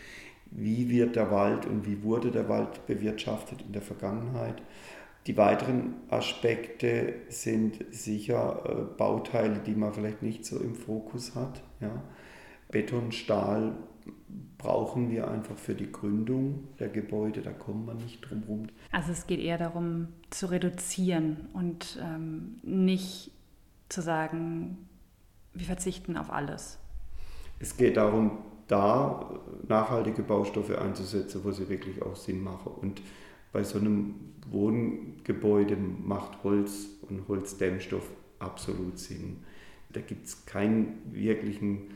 wie 0.50 0.90
wird 0.90 1.16
der 1.16 1.30
Wald 1.30 1.68
und 1.68 1.86
wie 1.86 2.02
wurde 2.02 2.32
der 2.32 2.50
Wald 2.50 2.88
bewirtschaftet 2.88 3.62
in 3.62 3.74
der 3.74 3.84
Vergangenheit. 3.84 4.62
Die 5.28 5.36
weiteren 5.36 5.96
Aspekte 6.10 7.16
sind 7.28 7.84
sicher 7.92 8.64
äh, 8.66 8.98
Bauteile, 8.98 9.60
die 9.60 9.76
man 9.76 9.94
vielleicht 9.94 10.24
nicht 10.24 10.46
so 10.46 10.58
im 10.58 10.74
Fokus 10.74 11.36
hat. 11.36 11.62
Ja. 11.82 12.02
Beton, 12.72 13.12
Stahl 13.12 13.76
brauchen 14.58 15.12
wir 15.12 15.30
einfach 15.30 15.58
für 15.58 15.76
die 15.76 15.92
Gründung 15.92 16.70
der 16.80 16.88
Gebäude, 16.88 17.42
da 17.42 17.52
kommt 17.52 17.86
man 17.86 17.98
nicht 17.98 18.22
drum 18.22 18.44
herum. 18.44 18.68
Also 18.92 19.12
es 19.12 19.28
geht 19.28 19.42
eher 19.42 19.58
darum 19.58 20.08
zu 20.30 20.50
reduzieren 20.50 21.50
und 21.54 22.00
ähm, 22.02 22.60
nicht 22.64 23.32
zu 23.90 24.02
sagen, 24.02 24.88
wir 25.54 25.66
verzichten 25.66 26.18
auf 26.18 26.32
alles. 26.32 26.80
Es 27.60 27.76
geht 27.76 27.98
darum, 27.98 28.40
da 28.68 29.30
nachhaltige 29.68 30.24
Baustoffe 30.24 30.78
einzusetzen, 30.78 31.42
wo 31.44 31.52
sie 31.52 31.68
wirklich 31.70 32.02
auch 32.02 32.16
Sinn 32.16 32.44
machen. 32.44 32.72
Und 32.82 33.02
bei 33.52 33.64
so 33.64 33.80
einem 33.80 34.16
Wohngebäude 34.50 35.76
macht 35.78 36.44
Holz 36.44 36.88
und 37.10 37.28
Holzdämmstoff 37.28 38.10
absolut 38.40 39.00
Sinn. 39.00 39.38
Da 39.92 40.02
gibt 40.02 40.28
es 40.28 40.46
keinen 40.46 41.02
wirklichen 41.12 41.92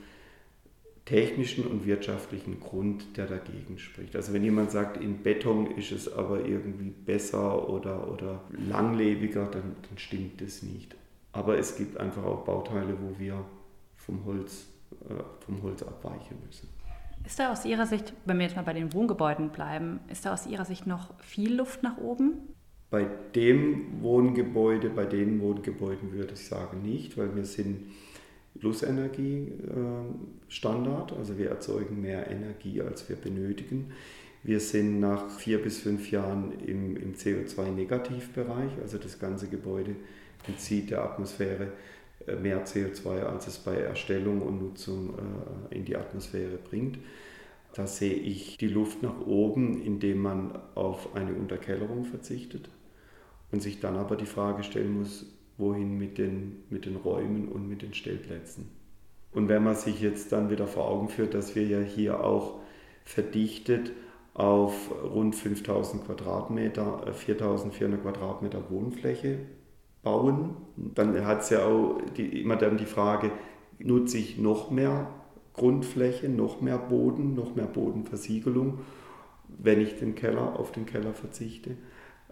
technischen 1.05 1.65
und 1.65 1.85
wirtschaftlichen 1.85 2.59
Grund, 2.59 3.17
der 3.17 3.25
dagegen 3.25 3.77
spricht. 3.79 4.15
Also 4.15 4.33
wenn 4.33 4.43
jemand 4.43 4.71
sagt, 4.71 4.97
in 4.97 5.23
Beton 5.23 5.71
ist 5.71 5.91
es 5.91 6.11
aber 6.11 6.45
irgendwie 6.45 6.89
besser 6.89 7.67
oder, 7.69 8.11
oder 8.11 8.43
langlebiger, 8.69 9.45
dann, 9.45 9.75
dann 9.87 9.97
stimmt 9.97 10.41
das 10.41 10.61
nicht. 10.61 10.95
Aber 11.33 11.57
es 11.57 11.75
gibt 11.75 11.97
einfach 11.97 12.23
auch 12.23 12.43
Bauteile, 12.45 12.95
wo 13.01 13.19
wir 13.19 13.43
vom 13.95 14.23
Holz 14.25 14.67
äh, 15.09 15.23
vom 15.45 15.61
Holz 15.63 15.83
abweichen 15.83 16.37
müssen. 16.45 16.69
Ist 17.25 17.39
da 17.39 17.51
aus 17.51 17.65
Ihrer 17.65 17.85
Sicht, 17.85 18.13
wenn 18.25 18.37
wir 18.37 18.45
jetzt 18.45 18.55
mal 18.55 18.61
bei 18.63 18.71
den 18.73 18.93
Wohngebäuden 18.93 19.49
bleiben, 19.49 19.99
ist 20.09 20.25
da 20.25 20.33
aus 20.33 20.47
Ihrer 20.47 20.65
Sicht 20.65 20.87
noch 20.87 21.13
viel 21.19 21.55
Luft 21.55 21.83
nach 21.83 21.97
oben? 21.97 22.33
Bei 22.89 23.05
dem 23.35 24.01
Wohngebäude, 24.01 24.89
bei 24.89 25.05
den 25.05 25.39
Wohngebäuden 25.39 26.11
würde 26.11 26.33
ich 26.33 26.43
sagen 26.45 26.81
nicht, 26.81 27.17
weil 27.17 27.33
wir 27.35 27.45
sind 27.45 27.91
Plussenergie-Standard, 28.59 31.13
also 31.13 31.37
wir 31.37 31.49
erzeugen 31.49 32.01
mehr 32.01 32.29
Energie, 32.29 32.81
als 32.81 33.07
wir 33.07 33.15
benötigen. 33.15 33.93
Wir 34.43 34.59
sind 34.59 34.99
nach 34.99 35.29
vier 35.29 35.61
bis 35.61 35.79
fünf 35.79 36.11
Jahren 36.11 36.51
im, 36.65 36.97
im 36.97 37.13
CO2-Negativbereich, 37.13 38.71
also 38.81 38.97
das 38.97 39.19
ganze 39.19 39.47
Gebäude 39.47 39.95
entzieht 40.47 40.89
der 40.89 41.03
Atmosphäre 41.03 41.67
mehr 42.41 42.65
CO2, 42.65 43.23
als 43.23 43.47
es 43.47 43.57
bei 43.57 43.75
Erstellung 43.75 44.41
und 44.41 44.61
Nutzung 44.61 45.13
äh, 45.71 45.75
in 45.75 45.85
die 45.85 45.97
Atmosphäre 45.97 46.57
bringt. 46.57 46.99
Da 47.73 47.87
sehe 47.87 48.13
ich 48.13 48.57
die 48.57 48.67
Luft 48.67 49.01
nach 49.01 49.25
oben, 49.25 49.81
indem 49.81 50.19
man 50.19 50.59
auf 50.75 51.15
eine 51.15 51.33
Unterkellerung 51.33 52.05
verzichtet 52.05 52.69
und 53.51 53.61
sich 53.61 53.79
dann 53.79 53.95
aber 53.95 54.15
die 54.15 54.25
Frage 54.25 54.63
stellen 54.63 54.99
muss, 54.99 55.25
wohin 55.57 55.97
mit 55.97 56.17
den, 56.17 56.63
mit 56.69 56.85
den 56.85 56.95
Räumen 56.95 57.47
und 57.47 57.69
mit 57.69 57.81
den 57.81 57.93
Stellplätzen. 57.93 58.69
Und 59.31 59.47
wenn 59.47 59.63
man 59.63 59.75
sich 59.75 60.01
jetzt 60.01 60.31
dann 60.31 60.49
wieder 60.49 60.67
vor 60.67 60.89
Augen 60.89 61.07
führt, 61.07 61.33
dass 61.33 61.55
wir 61.55 61.65
ja 61.65 61.79
hier 61.79 62.23
auch 62.23 62.59
verdichtet 63.05 63.91
auf 64.33 64.91
rund 65.03 65.35
5000 65.35 66.05
Quadratmeter, 66.05 67.13
4400 67.13 67.99
äh, 67.99 68.01
Quadratmeter 68.01 68.69
Wohnfläche 68.69 69.39
bauen. 70.03 70.55
Dann 70.75 71.25
hat 71.25 71.41
es 71.41 71.49
ja 71.49 71.65
auch 71.65 72.01
die, 72.17 72.41
immer 72.41 72.55
dann 72.55 72.77
die 72.77 72.85
Frage, 72.85 73.31
nutze 73.79 74.17
ich 74.17 74.37
noch 74.37 74.71
mehr 74.71 75.09
Grundfläche, 75.53 76.29
noch 76.29 76.61
mehr 76.61 76.77
Boden, 76.77 77.35
noch 77.35 77.55
mehr 77.55 77.65
Bodenversiegelung, 77.65 78.79
wenn 79.47 79.81
ich 79.81 79.97
den 79.99 80.15
Keller 80.15 80.57
auf 80.59 80.71
den 80.71 80.85
Keller 80.85 81.13
verzichte. 81.13 81.71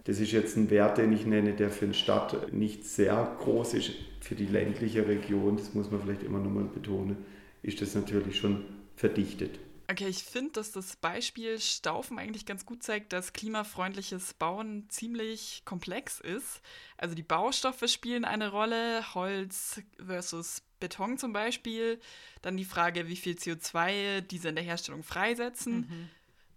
Das 0.04 0.18
ist 0.18 0.32
jetzt 0.32 0.56
ein 0.56 0.70
Wert, 0.70 0.98
den 0.98 1.12
ich 1.12 1.26
nenne, 1.26 1.52
der 1.52 1.70
für 1.70 1.84
eine 1.84 1.94
Stadt 1.94 2.52
nicht 2.52 2.84
sehr 2.84 3.36
groß 3.40 3.74
ist. 3.74 3.92
Für 4.20 4.34
die 4.34 4.46
ländliche 4.46 5.06
Region, 5.06 5.56
das 5.56 5.74
muss 5.74 5.90
man 5.90 6.00
vielleicht 6.00 6.22
immer 6.22 6.38
nochmal 6.38 6.64
betonen, 6.64 7.18
ist 7.62 7.82
das 7.82 7.94
natürlich 7.94 8.38
schon 8.38 8.64
verdichtet. 8.96 9.58
Okay, 9.90 10.06
ich 10.06 10.22
finde, 10.22 10.52
dass 10.52 10.70
das 10.70 10.94
Beispiel 10.94 11.58
Staufen 11.58 12.20
eigentlich 12.20 12.46
ganz 12.46 12.64
gut 12.64 12.84
zeigt, 12.84 13.12
dass 13.12 13.32
klimafreundliches 13.32 14.34
Bauen 14.34 14.88
ziemlich 14.88 15.62
komplex 15.64 16.20
ist. 16.20 16.60
Also 16.96 17.16
die 17.16 17.24
Baustoffe 17.24 17.88
spielen 17.88 18.24
eine 18.24 18.52
Rolle, 18.52 19.14
Holz 19.14 19.82
versus 19.98 20.62
Beton 20.78 21.18
zum 21.18 21.32
Beispiel. 21.32 21.98
Dann 22.40 22.56
die 22.56 22.64
Frage, 22.64 23.08
wie 23.08 23.16
viel 23.16 23.34
CO2 23.34 24.20
diese 24.20 24.50
in 24.50 24.54
der 24.54 24.64
Herstellung 24.64 25.02
freisetzen. 25.02 25.80
Mhm. 25.80 26.08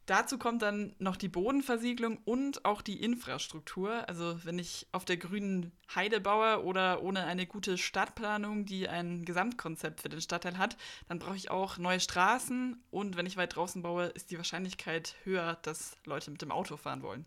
Dazu 0.06 0.38
kommt 0.38 0.62
dann 0.62 0.94
noch 1.00 1.16
die 1.16 1.30
Bodenversiegelung 1.30 2.18
und 2.26 2.66
auch 2.66 2.82
die 2.82 3.02
Infrastruktur. 3.02 4.08
Also 4.10 4.38
wenn 4.44 4.60
ich 4.60 4.86
auf 4.92 5.06
der 5.06 5.16
grünen 5.16 5.72
Heide 5.96 6.20
baue 6.20 6.64
oder 6.64 7.02
ohne 7.04 7.24
eine 7.24 7.46
gute 7.46 7.78
Stadtplanung, 7.78 8.66
die 8.66 8.90
ein 8.90 9.24
Gesamtkonzept 9.24 10.02
für 10.02 10.10
den 10.10 10.20
Stadtteil 10.20 10.58
hat, 10.58 10.76
dann 11.08 11.20
brauche 11.20 11.38
ich 11.38 11.50
auch 11.50 11.78
neue 11.78 12.02
Straßen. 12.02 12.84
Und 12.92 13.16
wenn 13.16 13.26
ich 13.26 13.38
weit 13.38 13.56
draußen 13.56 13.82
baue, 13.82 14.08
ist 14.08 14.30
die 14.30 14.38
Wahrscheinlichkeit 14.38 15.16
höher, 15.24 15.58
dass 15.62 15.96
Leute 16.04 16.32
mit 16.32 16.42
dem 16.42 16.52
Auto 16.52 16.76
fahren 16.76 17.02
wollen. 17.02 17.26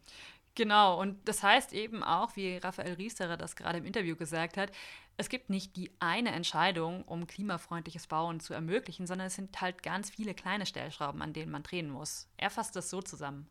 Genau, 0.55 0.99
und 0.99 1.29
das 1.29 1.43
heißt 1.43 1.75
eben 1.75 2.03
auch, 2.03 2.35
wie 2.35 2.57
Raphael 2.57 2.95
Riesterer 2.95 3.37
das 3.37 3.57
gerade 3.57 3.77
im 3.77 3.85
Interview 3.85 4.17
gesagt 4.17 4.57
hat, 4.57 4.73
es 5.19 5.29
gibt 5.29 5.51
nicht 5.51 5.77
die 5.77 5.91
eine 5.99 6.33
Entscheidung, 6.33 7.03
um 7.05 7.27
klimafreundliches 7.27 8.07
Bauen 8.07 8.41
zu 8.41 8.53
ermöglichen, 8.53 9.07
sondern 9.07 9.29
es 9.29 9.35
sind 9.35 9.61
halt 9.61 9.83
ganz 9.83 10.11
viele 10.11 10.35
kleine 10.35 10.67
Stellschrauben, 10.67 11.23
an 11.23 11.33
denen 11.33 11.51
man 11.51 11.63
drehen 11.63 11.91
muss. 11.91 12.29
Er 12.37 12.51
fasst 12.51 12.77
das 12.77 12.91
so 12.91 13.01
zusammen. 13.01 13.47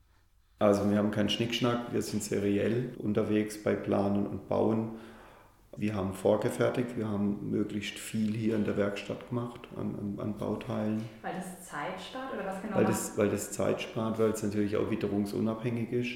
Also 0.59 0.89
wir 0.89 0.97
haben 0.97 1.11
keinen 1.11 1.29
Schnickschnack, 1.29 1.91
wir 1.91 2.01
sind 2.01 2.23
seriell 2.23 2.93
unterwegs 2.97 3.61
bei 3.61 3.73
Planen 3.73 4.25
und 4.25 4.47
Bauen. 4.47 4.91
Wir 5.77 5.95
haben 5.95 6.13
vorgefertigt, 6.13 6.95
wir 6.95 7.09
haben 7.09 7.49
möglichst 7.49 7.99
viel 7.99 8.33
hier 8.33 8.55
in 8.55 8.63
der 8.63 8.77
Werkstatt 8.77 9.27
gemacht 9.27 9.59
an, 9.75 9.95
an, 9.95 10.19
an 10.21 10.37
Bauteilen. 10.37 11.03
Weil 11.21 11.33
das 11.35 11.67
Zeit 11.67 11.99
spart 11.99 12.33
oder 12.33 12.45
was 12.45 12.61
genau? 12.61 12.77
Weil 12.77 12.85
das, 12.85 13.17
weil 13.17 13.29
das 13.29 13.51
Zeit 13.51 13.81
spart, 13.81 14.17
weil 14.17 14.29
es 14.29 14.41
natürlich 14.41 14.77
auch 14.77 14.89
witterungsunabhängig 14.89 15.91
ist. 15.91 16.11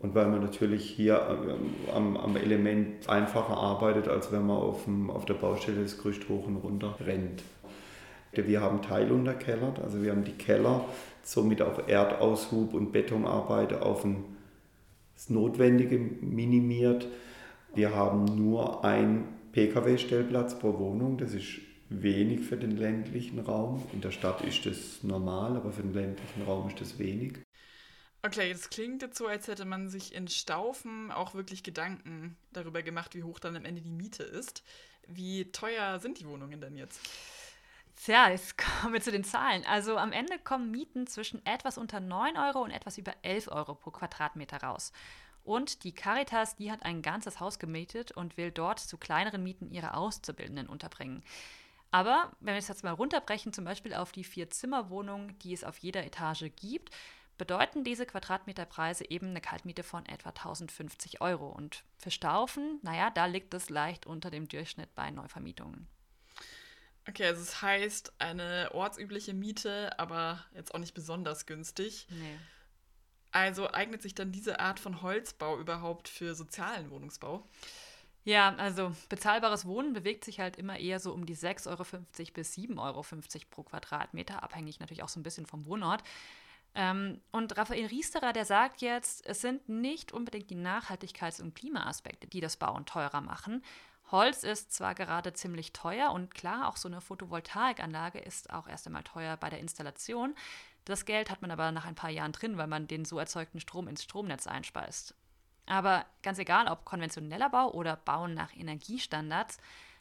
Und 0.00 0.14
weil 0.14 0.28
man 0.28 0.40
natürlich 0.40 0.88
hier 0.88 1.20
ähm, 1.28 1.74
am, 1.92 2.16
am 2.16 2.36
Element 2.36 3.08
einfacher 3.08 3.56
arbeitet, 3.56 4.08
als 4.08 4.30
wenn 4.30 4.46
man 4.46 4.56
auf, 4.56 4.84
dem, 4.84 5.10
auf 5.10 5.24
der 5.24 5.34
Baustelle 5.34 5.82
das 5.82 5.98
Gerüst 5.98 6.28
hoch 6.28 6.46
und 6.46 6.56
runter 6.56 6.94
rennt. 7.04 7.42
Wir 8.32 8.60
haben 8.60 8.82
teilunterkellert, 8.82 9.80
also 9.80 10.02
wir 10.02 10.12
haben 10.12 10.22
die 10.22 10.32
Keller 10.32 10.84
somit 11.24 11.62
auch 11.62 11.88
Erdaushub 11.88 12.74
und 12.74 12.92
Betonarbeiter 12.92 13.84
auf 13.84 14.04
ein, 14.04 14.24
das 15.14 15.30
Notwendige 15.30 15.98
minimiert. 15.98 17.08
Wir 17.74 17.94
haben 17.94 18.24
nur 18.24 18.84
ein 18.84 19.24
Pkw-Stellplatz 19.52 20.58
pro 20.58 20.78
Wohnung, 20.78 21.18
das 21.18 21.34
ist 21.34 21.58
wenig 21.88 22.40
für 22.42 22.56
den 22.56 22.76
ländlichen 22.76 23.40
Raum. 23.40 23.82
In 23.92 24.02
der 24.02 24.10
Stadt 24.10 24.42
ist 24.42 24.66
das 24.66 25.02
normal, 25.02 25.56
aber 25.56 25.72
für 25.72 25.82
den 25.82 25.94
ländlichen 25.94 26.42
Raum 26.46 26.68
ist 26.68 26.80
das 26.80 26.98
wenig. 26.98 27.38
Okay, 28.22 28.52
das 28.52 28.68
klingt 28.68 29.02
jetzt 29.02 29.16
so, 29.16 29.28
als 29.28 29.46
hätte 29.46 29.64
man 29.64 29.88
sich 29.88 30.12
in 30.12 30.26
Staufen 30.26 31.12
auch 31.12 31.34
wirklich 31.34 31.62
Gedanken 31.62 32.36
darüber 32.52 32.82
gemacht, 32.82 33.14
wie 33.14 33.22
hoch 33.22 33.38
dann 33.38 33.56
am 33.56 33.64
Ende 33.64 33.80
die 33.80 33.92
Miete 33.92 34.24
ist. 34.24 34.64
Wie 35.06 35.50
teuer 35.52 36.00
sind 36.00 36.18
die 36.18 36.26
Wohnungen 36.26 36.60
denn 36.60 36.76
jetzt? 36.76 37.00
Tja, 38.04 38.28
jetzt 38.30 38.58
kommen 38.82 38.92
wir 38.92 39.00
zu 39.00 39.12
den 39.12 39.24
Zahlen. 39.24 39.64
Also 39.64 39.96
am 39.96 40.12
Ende 40.12 40.38
kommen 40.38 40.70
Mieten 40.70 41.06
zwischen 41.06 41.44
etwas 41.46 41.78
unter 41.78 42.00
9 42.00 42.36
Euro 42.36 42.62
und 42.62 42.72
etwas 42.72 42.98
über 42.98 43.14
11 43.22 43.48
Euro 43.48 43.74
pro 43.74 43.90
Quadratmeter 43.90 44.58
raus. 44.62 44.92
Und 45.44 45.84
die 45.84 45.92
Caritas, 45.92 46.56
die 46.56 46.70
hat 46.70 46.82
ein 46.82 47.02
ganzes 47.02 47.40
Haus 47.40 47.58
gemietet 47.58 48.12
und 48.12 48.36
will 48.36 48.50
dort 48.50 48.80
zu 48.80 48.98
kleineren 48.98 49.42
Mieten 49.42 49.70
ihre 49.70 49.94
Auszubildenden 49.94 50.68
unterbringen. 50.68 51.22
Aber 51.90 52.32
wenn 52.40 52.52
wir 52.52 52.58
es 52.58 52.68
jetzt 52.68 52.84
mal 52.84 52.92
runterbrechen, 52.92 53.52
zum 53.52 53.64
Beispiel 53.64 53.94
auf 53.94 54.12
die 54.12 54.24
Vier-Zimmer-Wohnung, 54.24 55.38
die 55.38 55.54
es 55.54 55.64
auf 55.64 55.78
jeder 55.78 56.04
Etage 56.04 56.50
gibt, 56.56 56.90
bedeuten 57.38 57.84
diese 57.84 58.04
Quadratmeterpreise 58.04 59.08
eben 59.08 59.28
eine 59.28 59.40
Kaltmiete 59.40 59.82
von 59.82 60.04
etwa 60.06 60.30
1050 60.30 61.20
Euro. 61.20 61.48
Und 61.48 61.84
für 61.96 62.10
Staufen, 62.10 62.80
naja, 62.82 63.10
da 63.10 63.26
liegt 63.26 63.54
es 63.54 63.70
leicht 63.70 64.06
unter 64.06 64.30
dem 64.30 64.48
Durchschnitt 64.48 64.94
bei 64.94 65.10
Neuvermietungen. 65.10 65.86
Okay, 67.08 67.24
also 67.24 67.40
es 67.40 67.62
heißt 67.62 68.12
eine 68.18 68.70
ortsübliche 68.74 69.32
Miete, 69.32 69.98
aber 69.98 70.44
jetzt 70.54 70.74
auch 70.74 70.78
nicht 70.78 70.92
besonders 70.92 71.46
günstig. 71.46 72.06
Nee. 72.10 72.38
Also 73.30 73.70
eignet 73.70 74.02
sich 74.02 74.14
dann 74.14 74.32
diese 74.32 74.60
Art 74.60 74.78
von 74.80 75.00
Holzbau 75.00 75.58
überhaupt 75.58 76.08
für 76.08 76.34
sozialen 76.34 76.90
Wohnungsbau? 76.90 77.46
Ja, 78.24 78.54
also 78.56 78.94
bezahlbares 79.08 79.64
Wohnen 79.64 79.94
bewegt 79.94 80.24
sich 80.24 80.40
halt 80.40 80.56
immer 80.56 80.78
eher 80.78 81.00
so 81.00 81.12
um 81.12 81.24
die 81.24 81.36
6,50 81.36 81.68
Euro 81.68 81.84
bis 82.34 82.54
7,50 82.54 82.76
Euro 82.78 83.02
pro 83.48 83.62
Quadratmeter, 83.62 84.42
abhängig 84.42 84.80
natürlich 84.80 85.02
auch 85.02 85.08
so 85.08 85.18
ein 85.18 85.22
bisschen 85.22 85.46
vom 85.46 85.64
Wohnort. 85.64 86.02
Ähm, 86.74 87.20
und 87.32 87.56
Raphael 87.56 87.86
Riesterer, 87.86 88.32
der 88.32 88.44
sagt 88.44 88.80
jetzt, 88.82 89.26
es 89.26 89.40
sind 89.40 89.68
nicht 89.68 90.12
unbedingt 90.12 90.50
die 90.50 90.56
Nachhaltigkeits- 90.56 91.42
und 91.42 91.54
Klimaaspekte, 91.54 92.26
die 92.26 92.40
das 92.40 92.56
Bauen 92.56 92.86
teurer 92.86 93.20
machen. 93.20 93.62
Holz 94.10 94.42
ist 94.42 94.72
zwar 94.72 94.94
gerade 94.94 95.34
ziemlich 95.34 95.72
teuer 95.72 96.12
und 96.12 96.34
klar, 96.34 96.68
auch 96.68 96.76
so 96.76 96.88
eine 96.88 97.00
Photovoltaikanlage 97.00 98.18
ist 98.18 98.50
auch 98.50 98.66
erst 98.66 98.86
einmal 98.86 99.02
teuer 99.02 99.36
bei 99.36 99.50
der 99.50 99.60
Installation. 99.60 100.34
Das 100.86 101.04
Geld 101.04 101.30
hat 101.30 101.42
man 101.42 101.50
aber 101.50 101.70
nach 101.72 101.84
ein 101.84 101.94
paar 101.94 102.08
Jahren 102.08 102.32
drin, 102.32 102.56
weil 102.56 102.66
man 102.66 102.86
den 102.86 103.04
so 103.04 103.18
erzeugten 103.18 103.60
Strom 103.60 103.88
ins 103.88 104.04
Stromnetz 104.04 104.46
einspeist. 104.46 105.14
Aber 105.66 106.06
ganz 106.22 106.38
egal, 106.38 106.68
ob 106.68 106.86
konventioneller 106.86 107.50
Bau 107.50 107.70
oder 107.72 107.96
Bauen 107.96 108.32
nach 108.32 108.56
Energiestandards, 108.56 109.58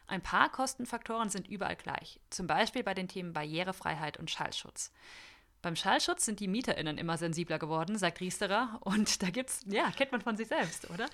ein 0.08 0.22
paar 0.22 0.50
Kostenfaktoren 0.50 1.30
sind 1.30 1.50
überall 1.50 1.76
gleich. 1.76 2.22
Zum 2.30 2.48
Beispiel 2.48 2.84
bei 2.84 2.94
den 2.94 3.10
Themen 3.10 3.34
Barrierefreiheit 3.34 4.16
und 4.18 4.32
Schallschutz. 4.32 4.94
Beim 5.62 5.76
Schallschutz 5.76 6.26
sind 6.26 6.40
die 6.40 6.48
MieterInnen 6.48 6.98
immer 6.98 7.18
sensibler 7.18 7.60
geworden, 7.60 7.98
sagt 7.98 8.22
Riesterer. 8.22 8.80
Und 8.82 9.24
da 9.24 9.30
gibt's, 9.30 9.66
ja, 9.68 9.90
kennt 9.92 10.12
man 10.12 10.22
von 10.22 10.38
sich 10.38 10.48
selbst, 10.48 10.90
oder? 10.90 11.08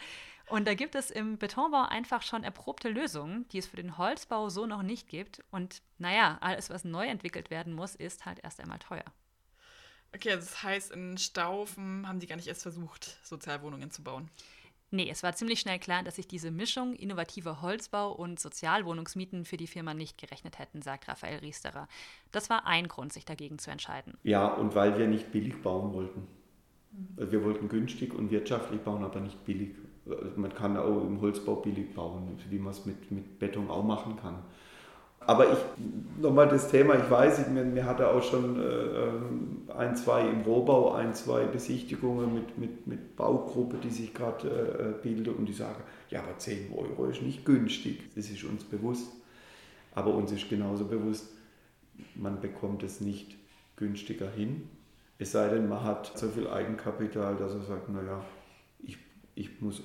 Und 0.48 0.68
da 0.68 0.74
gibt 0.74 0.96
es 0.96 1.10
im 1.10 1.38
Betonbau 1.38 1.84
einfach 1.84 2.22
schon 2.22 2.44
erprobte 2.44 2.90
Lösungen, 2.90 3.48
die 3.50 3.60
es 3.60 3.68
für 3.68 3.78
den 3.78 3.98
Holzbau 3.98 4.50
so 4.50 4.66
noch 4.66 4.84
nicht 4.84 5.08
gibt. 5.08 5.42
Und 5.52 5.82
naja, 5.98 6.38
alles, 6.42 6.70
was 6.70 6.84
neu 6.84 7.08
entwickelt 7.08 7.50
werden 7.50 7.74
muss, 7.74 7.96
ist 7.96 8.26
halt 8.26 8.40
erst 8.44 8.60
einmal 8.60 8.80
teuer. 8.80 9.06
Okay, 10.14 10.32
also 10.32 10.46
das 10.46 10.62
heißt, 10.62 10.92
in 10.92 11.18
Staufen 11.18 12.08
haben 12.08 12.20
die 12.20 12.28
gar 12.28 12.36
nicht 12.36 12.48
erst 12.48 12.62
versucht, 12.62 13.18
Sozialwohnungen 13.24 13.90
zu 13.90 14.04
bauen. 14.04 14.30
Nee, 14.94 15.10
es 15.10 15.24
war 15.24 15.34
ziemlich 15.34 15.60
schnell 15.60 15.80
klar, 15.80 16.04
dass 16.04 16.18
sich 16.18 16.28
diese 16.28 16.52
Mischung 16.52 16.94
innovativer 16.94 17.64
Holzbau 17.64 18.12
und 18.12 18.40
Sozialwohnungsmieten 18.40 19.44
für 19.44 19.58
die 19.58 19.66
Firma 19.66 19.96
nicht 19.96 20.20
gerechnet 20.20 20.60
hätten, 20.60 20.84
sagt 20.84 21.08
Raphael 21.08 21.40
Riesterer. 21.40 21.88
Das 22.32 22.52
war 22.52 22.68
ein 22.68 22.88
Grund, 22.88 23.12
sich 23.12 23.26
dagegen 23.26 23.58
zu 23.58 23.72
entscheiden. 23.72 24.14
Ja, 24.22 24.46
und 24.46 24.76
weil 24.76 25.00
wir 25.00 25.08
nicht 25.08 25.32
billig 25.32 25.60
bauen 25.64 25.94
wollten. 25.94 26.28
Also 27.18 27.32
wir 27.32 27.44
wollten 27.44 27.70
günstig 27.70 28.14
und 28.14 28.30
wirtschaftlich 28.30 28.82
bauen, 28.82 29.04
aber 29.04 29.20
nicht 29.20 29.44
billig. 29.46 29.72
Man 30.36 30.54
kann 30.54 30.78
auch 30.78 31.02
im 31.02 31.20
Holzbau 31.22 31.56
billig 31.56 31.96
bauen, 31.96 32.40
wie 32.52 32.60
man 32.60 32.72
es 32.72 32.86
mit, 32.86 33.10
mit 33.10 33.40
Beton 33.40 33.72
auch 33.72 33.84
machen 33.84 34.16
kann. 34.18 34.44
Aber 35.26 35.54
ich, 35.54 35.60
nochmal 36.22 36.48
das 36.48 36.70
Thema, 36.70 36.96
ich 36.96 37.10
weiß, 37.10 37.48
mir, 37.50 37.64
mir 37.64 37.86
hatte 37.86 38.10
auch 38.10 38.24
schon 38.24 38.60
äh, 38.62 39.74
ein, 39.74 39.96
zwei 39.96 40.28
im 40.28 40.42
Rohbau, 40.42 40.94
ein, 40.94 41.14
zwei 41.14 41.46
Besichtigungen 41.46 42.34
mit, 42.34 42.58
mit, 42.58 42.88
mit 42.88 43.16
Baugruppe, 43.16 43.78
die 43.78 43.90
sich 43.90 44.14
gerade 44.14 44.96
äh, 45.00 45.02
bildet 45.02 45.38
und 45.38 45.46
die 45.46 45.54
sagen, 45.54 45.82
ja, 46.10 46.22
aber 46.22 46.38
10 46.38 46.72
Euro 46.74 47.06
ist 47.06 47.22
nicht 47.22 47.46
günstig. 47.46 48.14
Das 48.16 48.30
ist 48.30 48.44
uns 48.44 48.64
bewusst. 48.64 49.12
Aber 49.96 50.14
uns 50.14 50.32
ist 50.32 50.50
genauso 50.50 50.86
bewusst, 50.86 51.28
man 52.16 52.42
bekommt 52.42 52.84
es 52.84 53.00
nicht 53.00 53.36
günstiger 53.76 54.30
hin. 54.30 54.68
Es 55.20 55.32
sei 55.32 55.50
denn, 55.50 55.70
man 55.70 55.84
hat 55.84 56.18
so 56.18 56.28
viel 56.28 56.48
Eigenkapital, 56.48 57.36
dass 57.36 57.54
er 57.54 57.62
sagt, 57.62 57.90
naja, 57.90 58.24
ich, 58.80 58.98
ich 59.36 59.62
muss, 59.62 59.84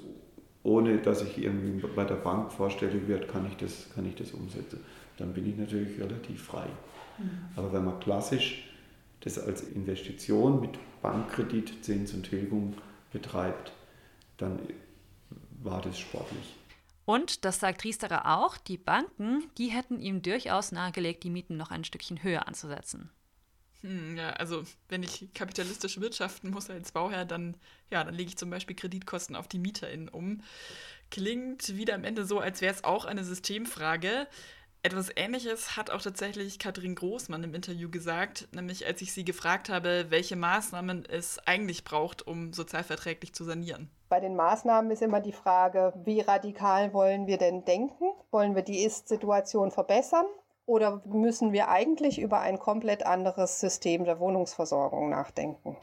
ohne 0.62 0.98
dass 0.98 1.22
ich 1.22 1.38
irgendwie 1.38 1.86
bei 1.94 2.04
der 2.04 2.16
Bank 2.16 2.50
vorstellig 2.50 3.06
werde, 3.06 3.26
kann 3.26 3.46
ich 3.46 3.56
das, 3.56 3.90
kann 3.94 4.06
ich 4.06 4.16
das 4.16 4.32
umsetzen 4.32 4.80
dann 5.18 5.34
bin 5.34 5.48
ich 5.48 5.56
natürlich 5.56 6.00
relativ 6.00 6.42
frei. 6.42 6.66
Mhm. 7.18 7.30
Aber 7.56 7.72
wenn 7.72 7.84
man 7.84 8.00
klassisch 8.00 8.64
das 9.20 9.38
als 9.38 9.62
Investition 9.62 10.60
mit 10.60 10.78
Bankkredit, 11.02 11.84
Zins 11.84 12.14
und 12.14 12.24
Tilgung 12.24 12.74
betreibt, 13.12 13.72
dann 14.36 14.60
war 15.62 15.82
das 15.82 15.98
sportlich. 15.98 16.54
Und, 17.04 17.44
das 17.44 17.58
sagt 17.60 17.84
Riesterer 17.84 18.38
auch, 18.38 18.58
die 18.58 18.76
Banken, 18.76 19.44
die 19.56 19.68
hätten 19.68 19.98
ihm 19.98 20.22
durchaus 20.22 20.72
nahegelegt, 20.72 21.24
die 21.24 21.30
Mieten 21.30 21.56
noch 21.56 21.70
ein 21.70 21.84
Stückchen 21.84 22.22
höher 22.22 22.46
anzusetzen. 22.46 23.10
Hm, 23.80 24.16
ja, 24.16 24.30
also 24.30 24.64
wenn 24.88 25.02
ich 25.02 25.28
kapitalistisch 25.34 26.00
wirtschaften 26.00 26.50
muss 26.50 26.68
als 26.68 26.92
Bauherr, 26.92 27.24
dann, 27.24 27.56
ja, 27.90 28.02
dann 28.04 28.14
lege 28.14 28.30
ich 28.30 28.36
zum 28.36 28.50
Beispiel 28.50 28.76
Kreditkosten 28.76 29.36
auf 29.36 29.48
die 29.48 29.58
MieterInnen 29.58 30.08
um. 30.08 30.42
Klingt 31.10 31.76
wieder 31.76 31.94
am 31.94 32.04
Ende 32.04 32.24
so, 32.24 32.40
als 32.40 32.60
wäre 32.60 32.74
es 32.74 32.84
auch 32.84 33.04
eine 33.04 33.24
Systemfrage. 33.24 34.26
Etwas 34.84 35.10
Ähnliches 35.16 35.76
hat 35.76 35.90
auch 35.90 36.00
tatsächlich 36.00 36.60
Katrin 36.60 36.94
Großmann 36.94 37.42
im 37.42 37.54
Interview 37.54 37.90
gesagt, 37.90 38.48
nämlich 38.52 38.86
als 38.86 39.02
ich 39.02 39.12
sie 39.12 39.24
gefragt 39.24 39.68
habe, 39.68 40.06
welche 40.10 40.36
Maßnahmen 40.36 41.04
es 41.04 41.40
eigentlich 41.46 41.82
braucht, 41.82 42.26
um 42.26 42.52
sozialverträglich 42.52 43.34
zu 43.34 43.42
sanieren. 43.42 43.90
Bei 44.08 44.20
den 44.20 44.36
Maßnahmen 44.36 44.90
ist 44.92 45.02
immer 45.02 45.20
die 45.20 45.32
Frage, 45.32 45.92
wie 46.04 46.20
radikal 46.20 46.92
wollen 46.92 47.26
wir 47.26 47.38
denn 47.38 47.64
denken? 47.64 48.04
Wollen 48.30 48.54
wir 48.54 48.62
die 48.62 48.84
Ist-Situation 48.84 49.72
verbessern? 49.72 50.26
Oder 50.64 51.02
müssen 51.06 51.52
wir 51.52 51.68
eigentlich 51.68 52.20
über 52.20 52.40
ein 52.40 52.58
komplett 52.58 53.04
anderes 53.04 53.58
System 53.58 54.04
der 54.04 54.20
Wohnungsversorgung 54.20 55.10
nachdenken? 55.10 55.76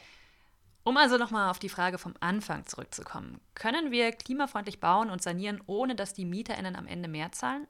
Um 0.84 0.96
also 0.98 1.18
nochmal 1.18 1.50
auf 1.50 1.60
die 1.60 1.70
Frage 1.70 1.98
vom 1.98 2.14
Anfang 2.20 2.66
zurückzukommen. 2.66 3.42
Können 3.56 3.92
wir 3.92 4.12
klimafreundlich 4.12 4.80
bauen 4.80 5.10
und 5.10 5.22
sanieren, 5.22 5.62
ohne 5.66 5.96
dass 5.96 6.14
die 6.14 6.26
MieterInnen 6.26 6.76
am 6.76 6.86
Ende 6.86 7.10
mehr 7.10 7.32
zahlen? 7.32 7.68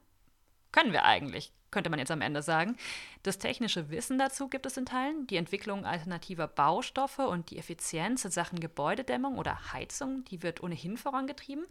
Können 0.76 0.92
wir 0.92 1.06
eigentlich, 1.06 1.54
könnte 1.70 1.88
man 1.88 1.98
jetzt 1.98 2.10
am 2.10 2.20
Ende 2.20 2.42
sagen. 2.42 2.76
Das 3.22 3.38
technische 3.38 3.88
Wissen 3.88 4.18
dazu 4.18 4.48
gibt 4.48 4.66
es 4.66 4.76
in 4.76 4.84
Teilen, 4.84 5.26
die 5.26 5.36
Entwicklung 5.36 5.86
alternativer 5.86 6.48
Baustoffe 6.48 7.20
und 7.20 7.48
die 7.48 7.56
Effizienz 7.56 8.26
in 8.26 8.30
Sachen 8.30 8.60
Gebäudedämmung 8.60 9.38
oder 9.38 9.72
Heizung, 9.72 10.26
die 10.26 10.42
wird 10.42 10.62
ohnehin 10.62 10.98
vorangetrieben. 10.98 11.64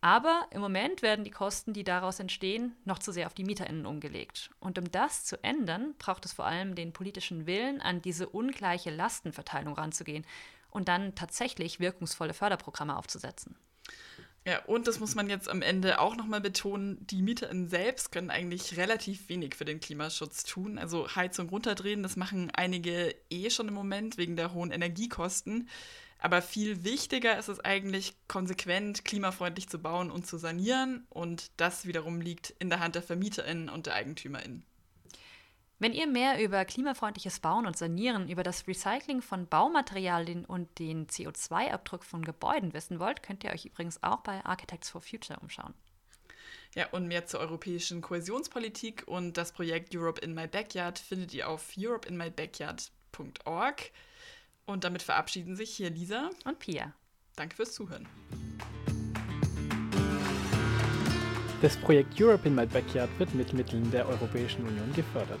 Aber 0.00 0.48
im 0.50 0.60
Moment 0.60 1.00
werden 1.00 1.24
die 1.24 1.30
Kosten, 1.30 1.74
die 1.74 1.84
daraus 1.84 2.18
entstehen, 2.18 2.74
noch 2.84 2.98
zu 2.98 3.12
sehr 3.12 3.28
auf 3.28 3.34
die 3.34 3.44
MieterInnen 3.44 3.86
umgelegt. 3.86 4.50
Und 4.58 4.80
um 4.80 4.90
das 4.90 5.24
zu 5.24 5.40
ändern, 5.44 5.94
braucht 6.00 6.24
es 6.24 6.32
vor 6.32 6.44
allem 6.44 6.74
den 6.74 6.92
politischen 6.92 7.46
Willen, 7.46 7.80
an 7.80 8.02
diese 8.02 8.28
ungleiche 8.28 8.90
Lastenverteilung 8.90 9.74
ranzugehen 9.74 10.26
und 10.70 10.88
dann 10.88 11.14
tatsächlich 11.14 11.78
wirkungsvolle 11.78 12.34
Förderprogramme 12.34 12.96
aufzusetzen. 12.96 13.56
Ja, 14.46 14.62
und 14.66 14.86
das 14.86 15.00
muss 15.00 15.14
man 15.14 15.30
jetzt 15.30 15.48
am 15.48 15.62
Ende 15.62 15.98
auch 15.98 16.16
nochmal 16.16 16.42
betonen, 16.42 16.98
die 17.06 17.22
MieterInnen 17.22 17.68
selbst 17.68 18.12
können 18.12 18.28
eigentlich 18.28 18.76
relativ 18.76 19.30
wenig 19.30 19.54
für 19.54 19.64
den 19.64 19.80
Klimaschutz 19.80 20.44
tun. 20.44 20.76
Also 20.76 21.08
Heizung 21.16 21.48
runterdrehen, 21.48 22.02
das 22.02 22.16
machen 22.16 22.50
einige 22.50 23.14
eh 23.30 23.48
schon 23.48 23.68
im 23.68 23.74
Moment 23.74 24.18
wegen 24.18 24.36
der 24.36 24.52
hohen 24.52 24.70
Energiekosten. 24.70 25.70
Aber 26.18 26.42
viel 26.42 26.84
wichtiger 26.84 27.38
ist 27.38 27.48
es 27.48 27.60
eigentlich, 27.60 28.14
konsequent 28.28 29.04
klimafreundlich 29.06 29.68
zu 29.68 29.78
bauen 29.78 30.10
und 30.10 30.26
zu 30.26 30.36
sanieren. 30.36 31.06
Und 31.08 31.50
das 31.56 31.86
wiederum 31.86 32.20
liegt 32.20 32.50
in 32.58 32.68
der 32.68 32.80
Hand 32.80 32.96
der 32.96 33.02
VermieterInnen 33.02 33.70
und 33.70 33.86
der 33.86 33.94
EigentümerInnen. 33.94 34.64
Wenn 35.84 35.92
ihr 35.92 36.06
mehr 36.06 36.42
über 36.42 36.64
klimafreundliches 36.64 37.40
Bauen 37.40 37.66
und 37.66 37.76
Sanieren, 37.76 38.30
über 38.30 38.42
das 38.42 38.66
Recycling 38.66 39.20
von 39.20 39.46
Baumaterialien 39.46 40.46
und 40.46 40.78
den 40.78 41.08
CO2-Abdruck 41.08 42.04
von 42.04 42.24
Gebäuden 42.24 42.72
wissen 42.72 43.00
wollt, 43.00 43.22
könnt 43.22 43.44
ihr 43.44 43.50
euch 43.50 43.66
übrigens 43.66 44.02
auch 44.02 44.20
bei 44.20 44.42
Architects 44.46 44.88
for 44.88 45.02
Future 45.02 45.38
umschauen. 45.40 45.74
Ja, 46.74 46.86
und 46.92 47.06
mehr 47.06 47.26
zur 47.26 47.40
europäischen 47.40 48.00
Kohäsionspolitik 48.00 49.02
und 49.06 49.36
das 49.36 49.52
Projekt 49.52 49.94
Europe 49.94 50.22
in 50.22 50.32
My 50.32 50.46
Backyard 50.46 50.98
findet 50.98 51.34
ihr 51.34 51.50
auf 51.50 51.74
europeinmybackyard.org. 51.76 53.90
Und 54.64 54.84
damit 54.84 55.02
verabschieden 55.02 55.54
sich 55.54 55.76
hier 55.76 55.90
Lisa 55.90 56.30
und 56.46 56.60
Pia. 56.60 56.94
Danke 57.36 57.56
fürs 57.56 57.74
Zuhören. 57.74 58.08
Das 61.60 61.76
Projekt 61.76 62.18
Europe 62.18 62.48
in 62.48 62.54
My 62.54 62.64
Backyard 62.64 63.10
wird 63.18 63.34
mit 63.34 63.52
Mitteln 63.52 63.90
der 63.90 64.08
Europäischen 64.08 64.66
Union 64.66 64.90
gefördert. 64.94 65.40